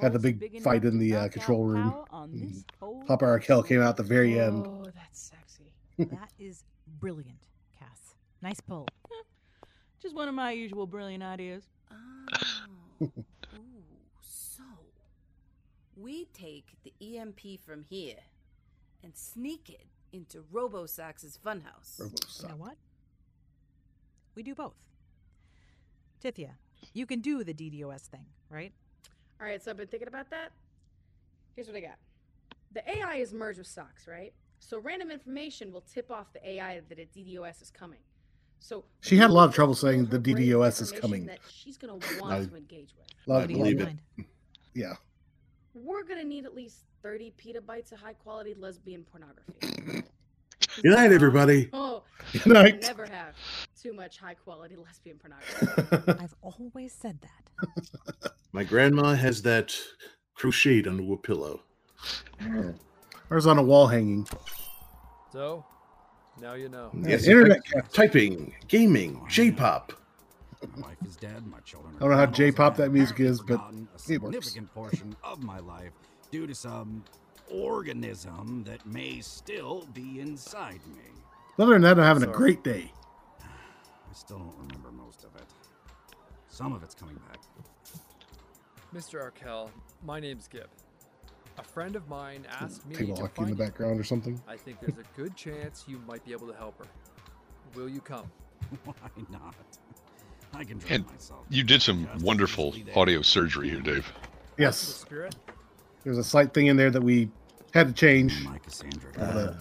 Had 0.00 0.12
the 0.12 0.18
big 0.20 0.38
big 0.38 0.62
fight 0.62 0.84
in 0.84 0.98
the 0.98 1.14
uh, 1.14 1.28
control 1.28 1.64
room. 1.64 1.90
power 1.90 2.04
on 2.10 2.30
this 2.38 2.64
Mhm. 2.80 3.06
Papa 3.06 3.24
Arkell 3.24 3.62
came 3.64 3.80
out 3.80 3.88
at 3.90 3.96
the 3.96 4.02
very 4.04 4.38
end. 4.38 4.64
Oh, 4.66 4.84
that's 4.94 5.18
sexy. 5.32 5.72
that 5.98 6.30
is 6.38 6.62
brilliant, 7.00 7.48
Cass. 7.76 8.14
Nice 8.40 8.60
pull. 8.60 8.86
Just 10.00 10.14
one 10.14 10.28
of 10.28 10.34
my 10.34 10.52
usual 10.52 10.86
brilliant 10.86 11.24
ideas. 11.24 11.64
Oh. 11.90 11.96
Ooh, 13.02 13.10
so 14.20 14.62
we 15.96 16.26
take 16.26 16.66
the 16.84 16.92
EMP 17.18 17.60
from 17.66 17.82
here 17.82 18.20
and 19.02 19.16
sneak 19.16 19.68
it 19.68 19.86
into 20.12 20.42
RoboSox's 20.52 21.38
funhouse. 21.44 21.98
You 22.42 22.48
know 22.48 22.56
what? 22.56 22.76
We 24.34 24.42
do 24.42 24.54
both. 24.54 24.74
Tithia, 26.22 26.50
you 26.94 27.06
can 27.06 27.20
do 27.20 27.44
the 27.44 27.54
DDoS 27.54 28.02
thing, 28.02 28.26
right? 28.50 28.72
All 29.40 29.46
right, 29.46 29.62
so 29.62 29.70
I've 29.70 29.76
been 29.76 29.86
thinking 29.88 30.08
about 30.08 30.30
that. 30.30 30.50
Here's 31.54 31.66
what 31.68 31.76
I 31.76 31.80
got. 31.80 31.96
The 32.72 32.88
AI 32.98 33.16
is 33.16 33.32
merged 33.32 33.58
with 33.58 33.66
socks, 33.66 34.06
right? 34.06 34.32
So 34.60 34.80
random 34.80 35.10
information 35.10 35.72
will 35.72 35.82
tip 35.82 36.10
off 36.10 36.32
the 36.32 36.46
AI 36.48 36.80
that 36.88 36.98
a 36.98 37.06
DDoS 37.16 37.62
is 37.62 37.70
coming. 37.70 38.00
So 38.60 38.84
She 39.00 39.16
had 39.16 39.30
a 39.30 39.32
lot 39.32 39.48
of 39.48 39.54
trouble 39.54 39.74
saying 39.74 40.06
the 40.06 40.18
DDoS 40.18 40.82
is 40.82 40.92
coming. 40.92 41.26
That 41.26 41.38
she's 41.48 41.78
gonna 41.78 41.94
want 42.20 42.32
I- 42.32 42.44
to 42.44 42.56
engage 42.56 42.94
with. 42.96 43.06
Lot- 43.26 43.42
I 43.42 43.46
believe 43.46 43.80
it. 43.80 43.96
Yeah. 44.74 44.94
We're 45.74 46.02
gonna 46.02 46.24
need 46.24 46.44
at 46.44 46.54
least 46.54 46.84
30 47.02 47.32
petabytes 47.38 47.92
of 47.92 47.98
high 48.00 48.12
quality 48.14 48.54
lesbian 48.58 49.04
pornography. 49.04 49.52
Good 50.82 50.92
night, 50.96 51.12
everybody. 51.12 51.70
Oh, 51.72 52.02
Good 52.32 52.44
we 52.46 52.52
night. 52.52 52.82
never 52.82 53.06
have 53.06 53.34
too 53.80 53.92
much 53.92 54.18
high 54.18 54.34
quality 54.34 54.76
lesbian 54.76 55.18
pornography. 55.18 56.12
I've 56.22 56.34
always 56.42 56.92
said 56.92 57.18
that. 57.22 58.32
My 58.52 58.64
grandma 58.64 59.14
has 59.14 59.42
that 59.42 59.76
crocheted 60.34 60.86
under 60.88 61.12
a 61.12 61.16
pillow. 61.16 61.62
Ours 63.30 63.46
on 63.46 63.58
a 63.58 63.62
wall 63.62 63.86
hanging. 63.86 64.26
So, 65.32 65.64
now 66.40 66.54
you 66.54 66.68
know. 66.68 66.90
Yes, 67.02 67.26
internet 67.26 67.60
I- 67.76 67.80
typing, 67.92 68.54
gaming, 68.68 69.20
J-pop. 69.28 69.92
My 70.76 70.88
wife 70.88 70.96
is 71.06 71.16
dead. 71.16 71.46
My 71.46 71.60
children. 71.60 71.94
I 71.96 72.00
don't 72.00 72.10
know 72.10 72.16
how 72.16 72.26
J-pop 72.26 72.76
that 72.76 72.90
music 72.90 73.20
is, 73.20 73.38
but 73.40 73.46
forgotten 73.58 73.88
a 73.92 74.12
it 74.12 74.20
works. 74.22 74.34
significant 74.34 74.74
portion 74.74 75.16
of 75.22 75.42
my 75.42 75.60
life 75.60 75.92
due 76.30 76.46
to 76.46 76.54
some 76.54 77.04
organism 77.50 78.64
that 78.64 78.84
may 78.86 79.20
still 79.20 79.86
be 79.94 80.20
inside 80.20 80.80
me. 80.94 81.02
Other 81.58 81.72
than 81.72 81.82
that, 81.82 81.98
I'm 81.98 82.04
having 82.04 82.22
a 82.28 82.32
great 82.32 82.62
day. 82.62 82.92
I 83.40 84.14
still 84.14 84.38
don't 84.38 84.54
remember 84.68 84.90
most 84.92 85.24
of 85.24 85.34
it. 85.36 85.46
Some 86.48 86.72
of 86.72 86.82
it's 86.82 86.94
coming 86.94 87.16
back. 87.28 87.38
Mr. 88.94 89.20
Arkell, 89.22 89.70
my 90.04 90.18
name's 90.20 90.48
Gib. 90.48 90.68
A 91.58 91.62
friend 91.62 91.96
of 91.96 92.08
mine 92.08 92.46
asked 92.60 92.86
me 92.86 92.94
People 92.96 93.16
to 93.16 93.22
walking 93.22 93.44
in 93.44 93.50
the 93.50 93.56
find 93.56 93.58
you. 93.58 93.64
background 93.66 94.00
or 94.00 94.04
something. 94.04 94.40
I 94.46 94.56
think 94.56 94.80
there's 94.80 94.98
a 94.98 95.20
good 95.20 95.34
chance 95.36 95.84
you 95.88 96.00
might 96.06 96.24
be 96.24 96.32
able 96.32 96.46
to 96.46 96.54
help 96.54 96.78
her. 96.78 96.86
Will 97.74 97.88
you 97.88 98.00
come? 98.00 98.30
Why 98.84 98.94
not? 99.30 99.54
I 100.54 100.64
can 100.64 100.78
drive 100.78 100.92
And 100.92 101.06
myself. 101.08 101.40
you 101.50 101.64
did 101.64 101.82
some 101.82 102.08
wonderful 102.20 102.74
audio 102.94 103.22
surgery 103.22 103.68
here, 103.68 103.80
Dave. 103.80 104.10
Yes. 104.56 105.04
Spirit? 106.08 106.14
There's 106.16 106.26
a 106.26 106.28
slight 106.28 106.54
thing 106.54 106.66
in 106.66 106.76
there 106.76 106.90
that 106.90 107.02
we 107.02 107.28
had 107.74 107.88
to 107.88 107.92
change. 107.92 108.44
My 108.44 108.58
Cassandra. 108.58 109.10
Uh, 109.18 109.54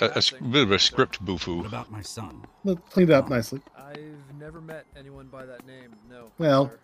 A, 0.00 0.06
a 0.06 0.16
s- 0.16 0.30
bit 0.30 0.62
of 0.64 0.72
a 0.72 0.78
script 0.78 1.24
boofoo. 1.24 1.58
What 1.58 1.66
about 1.66 1.90
my 1.90 2.02
son? 2.02 2.42
but 2.64 2.84
cleaned 2.90 3.10
it 3.10 3.14
up 3.14 3.28
nicely. 3.30 3.60
I've 3.78 3.98
never 4.38 4.60
met 4.60 4.86
anyone 4.96 5.26
by 5.28 5.44
that 5.46 5.64
name. 5.66 5.94
No. 6.10 6.30
Well, 6.38 6.68
sir. 6.70 6.78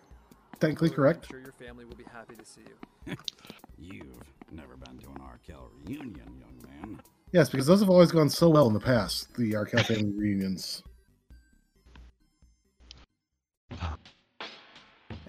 technically 0.59 0.89
However, 0.89 1.01
correct. 1.01 1.25
I'm 1.25 1.29
sure 1.31 1.39
your 1.41 1.51
family 1.53 1.85
will 1.85 1.95
be 1.95 2.05
happy 2.11 2.35
to 2.35 2.45
see 2.45 2.61
you. 3.07 3.15
You've 3.77 4.23
never 4.51 4.75
been 4.77 4.97
to 4.99 5.09
an 5.09 5.21
Arkell 5.21 5.69
reunion, 5.85 6.15
young 6.39 6.61
man. 6.91 7.01
Yes, 7.31 7.49
because 7.49 7.65
those 7.67 7.79
have 7.81 7.89
always 7.89 8.11
gone 8.11 8.29
so 8.29 8.49
well 8.49 8.67
in 8.67 8.73
the 8.73 8.79
past, 8.79 9.33
the 9.35 9.55
Arkell 9.55 9.83
family 9.83 10.11
reunions. 10.15 10.83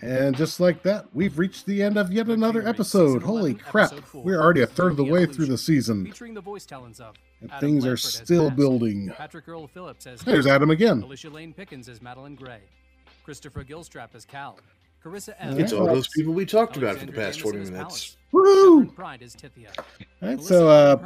And 0.03 0.37
just 0.37 0.59
like 0.59 0.83
that, 0.83 1.07
we've 1.15 1.39
reached 1.39 1.65
the 1.65 1.81
end 1.81 1.97
of 1.97 2.13
yet 2.13 2.29
another 2.29 2.67
episode. 2.67 3.23
Holy 3.23 3.55
crap, 3.55 3.93
we're 4.13 4.41
already 4.43 4.63
a 4.63 4.67
third 4.67 4.91
of 4.91 4.97
the 4.97 5.05
way 5.05 5.27
through 5.27 5.47
the 5.47 5.57
season. 5.57 6.05
Featuring 6.05 6.35
the 6.35 6.41
voice 6.41 6.67
talents 6.67 6.99
of 6.99 7.15
And 7.41 7.53
Adam 7.53 7.69
things 7.69 7.85
are 7.85 7.91
Blanford 7.91 8.05
as 8.07 8.15
still 8.15 8.51
building. 8.51 9.13
Patrick 9.17 9.47
Earl 9.47 9.69
Phillips 9.69 10.09
as 10.09 10.21
There's 10.23 10.49
Adam 10.49 10.71
again. 10.71 11.03
Alicia 11.03 11.31
Lane 11.31 11.55
Pickens 11.55 11.89
as 11.89 12.03
Madeline 12.03 12.35
Gray, 12.35 12.63
Christopher 13.25 13.63
Gilstrap 13.63 14.09
as 14.15 14.25
Cal, 14.25 14.59
Carissa 15.05 15.35
All 15.41 15.51
Evans. 15.51 15.61
It's 15.61 15.73
all 15.73 15.87
right. 15.87 15.95
those 15.95 16.09
people 16.09 16.35
we 16.35 16.47
talked 16.47 16.77
about 16.77 16.97
for 16.99 17.07
the 17.07 17.13
past 17.13 17.41
40 17.41 17.59
minutes. 17.59 18.17
Woo! 18.33 18.87
Pride 18.87 19.23
as 19.23 19.37
Tithia. 19.37 19.71
All 20.21 20.29
right, 20.29 20.41
so 20.41 20.69
uh, 20.69 20.97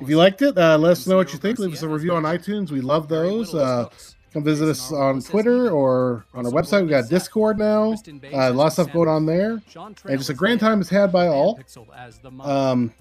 if 0.00 0.08
you 0.08 0.16
liked 0.16 0.40
it, 0.40 0.56
uh, 0.56 0.78
let 0.78 0.92
us 0.92 1.06
know 1.06 1.16
what 1.16 1.34
you 1.34 1.38
think. 1.38 1.58
Leave 1.58 1.74
us 1.74 1.82
a 1.82 1.88
review 1.88 2.14
on 2.14 2.22
iTunes. 2.22 2.70
We 2.70 2.80
love 2.80 3.08
those. 3.08 3.54
Uh, 3.54 3.84
Hooks, 3.84 4.16
come 4.38 4.44
visit 4.44 4.68
us 4.68 4.92
on 4.92 5.20
Twitter 5.20 5.70
or 5.70 6.24
on 6.34 6.46
our 6.46 6.52
website. 6.52 6.82
We 6.82 6.88
got 6.88 7.08
Discord 7.08 7.58
now. 7.58 7.92
Uh, 7.92 7.96
a 8.32 8.52
lot 8.52 8.66
of 8.68 8.72
stuff 8.72 8.92
going 8.92 9.08
on 9.08 9.26
there. 9.26 9.60
And 9.74 9.96
Trail 9.96 10.16
just 10.16 10.30
a 10.30 10.34
grand 10.34 10.60
time 10.60 10.80
is 10.80 10.88
had 10.88 11.12
by 11.12 11.26
all. 11.26 11.58
Pixel 11.58 11.86
as 11.96 12.18
the 12.18 12.30
Monk, 12.30 12.48
Um, 12.48 12.94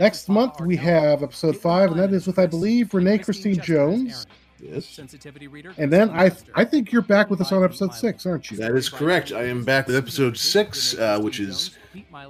next 0.00 0.28
month 0.28 0.60
we 0.60 0.76
have 0.76 1.22
episode 1.22 1.56
five, 1.56 1.90
and 1.90 2.00
that 2.00 2.12
is 2.12 2.26
with 2.26 2.38
I 2.38 2.46
believe 2.46 2.92
Renee 2.94 3.18
Christine 3.18 3.60
Jones. 3.60 4.26
Aaron, 4.66 4.80
Sensitivity 4.80 5.46
reader. 5.46 5.74
And 5.76 5.92
then 5.92 6.08
I 6.10 6.30
I 6.54 6.64
think 6.64 6.90
you're 6.90 7.02
back 7.02 7.28
with 7.28 7.40
us 7.40 7.52
on 7.52 7.62
episode 7.62 7.92
six, 7.92 8.24
aren't 8.24 8.50
you? 8.50 8.56
That 8.56 8.74
is 8.74 8.88
correct. 8.88 9.32
I 9.32 9.44
am 9.44 9.62
back 9.62 9.86
with 9.86 9.96
episode 9.96 10.38
six, 10.38 10.96
uh, 10.96 11.20
which 11.20 11.38
is 11.38 11.76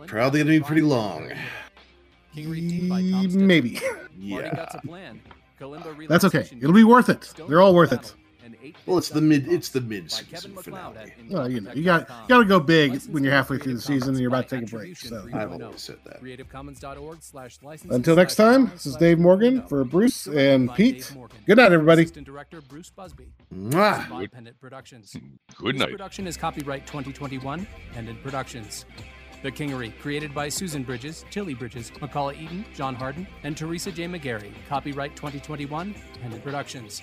probably 0.07 0.41
going 0.43 0.53
to 0.53 0.61
be 0.61 0.61
pretty 0.61 0.83
long. 0.83 1.31
Maybe. 2.35 3.81
Yeah. 4.19 4.67
That's 6.09 6.25
okay. 6.25 6.49
It'll 6.61 6.73
be 6.73 6.85
worth 6.85 7.09
it. 7.09 7.33
They're 7.49 7.61
all 7.61 7.75
worth 7.75 7.93
it. 7.93 8.15
Well, 8.87 8.99
it's 8.99 9.09
the 9.09 9.21
mid. 9.21 9.49
It's 9.49 9.69
the 9.69 9.81
mid 9.81 10.11
season 10.11 10.55
finale. 10.57 11.13
Well, 11.31 11.51
you 11.51 11.61
know, 11.61 11.73
you 11.73 11.85
got 11.85 12.09
you 12.09 12.29
got 12.29 12.39
to 12.39 12.45
go 12.45 12.61
big 12.61 13.03
when 13.05 13.25
you're 13.25 13.33
halfway 13.33 13.59
through 13.59 13.75
the 13.75 13.81
season 13.81 14.11
and 14.11 14.19
you're 14.19 14.29
about 14.29 14.49
to 14.49 14.61
take 14.61 14.69
a 14.69 14.71
break. 14.71 14.97
So 14.97 15.27
I've 15.33 15.53
always 15.53 15.81
said 15.81 15.99
that. 16.05 16.23
CreativeCommons.org 16.23 17.23
slash 17.23 17.59
licenses 17.63 17.95
until 17.95 18.17
next 18.17 18.37
time, 18.37 18.71
this 18.71 18.87
is 18.87 18.97
Dave 18.97 19.19
Morgan 19.19 19.63
for 19.67 19.85
Bruce 19.85 20.27
and 20.27 20.73
Pete. 20.75 21.13
Good 21.47 21.57
night, 21.57 21.73
everybody. 21.73 22.03
Assistant 22.03 22.27
director 22.27 22.61
Bruce 22.63 22.91
Busby. 22.91 23.33
Mwah. 23.55 24.07
Spot 24.07 24.31
Pendant 24.33 24.61
Productions. 24.61 25.17
Good 25.57 25.77
night. 25.77 25.91
production 25.91 26.27
is 26.27 26.37
copyright 26.37 26.87
2021 26.87 27.67
Pendant 27.93 28.23
Productions. 28.23 28.85
The 29.43 29.53
Kingery, 29.53 29.93
created 30.01 30.35
by 30.35 30.49
Susan 30.49 30.83
Bridges, 30.83 31.27
Tilly 31.31 31.53
Bridges, 31.53 31.93
Macaulay 32.01 32.39
Eaton, 32.39 32.65
John 32.75 32.95
Harden, 32.95 33.27
and 33.43 33.55
Teresa 33.55 33.93
J. 33.93 34.07
McGarry. 34.07 34.51
Copyright 34.71 35.15
2021, 35.17 35.95
Pendant 36.23 36.43
Productions. 36.43 37.03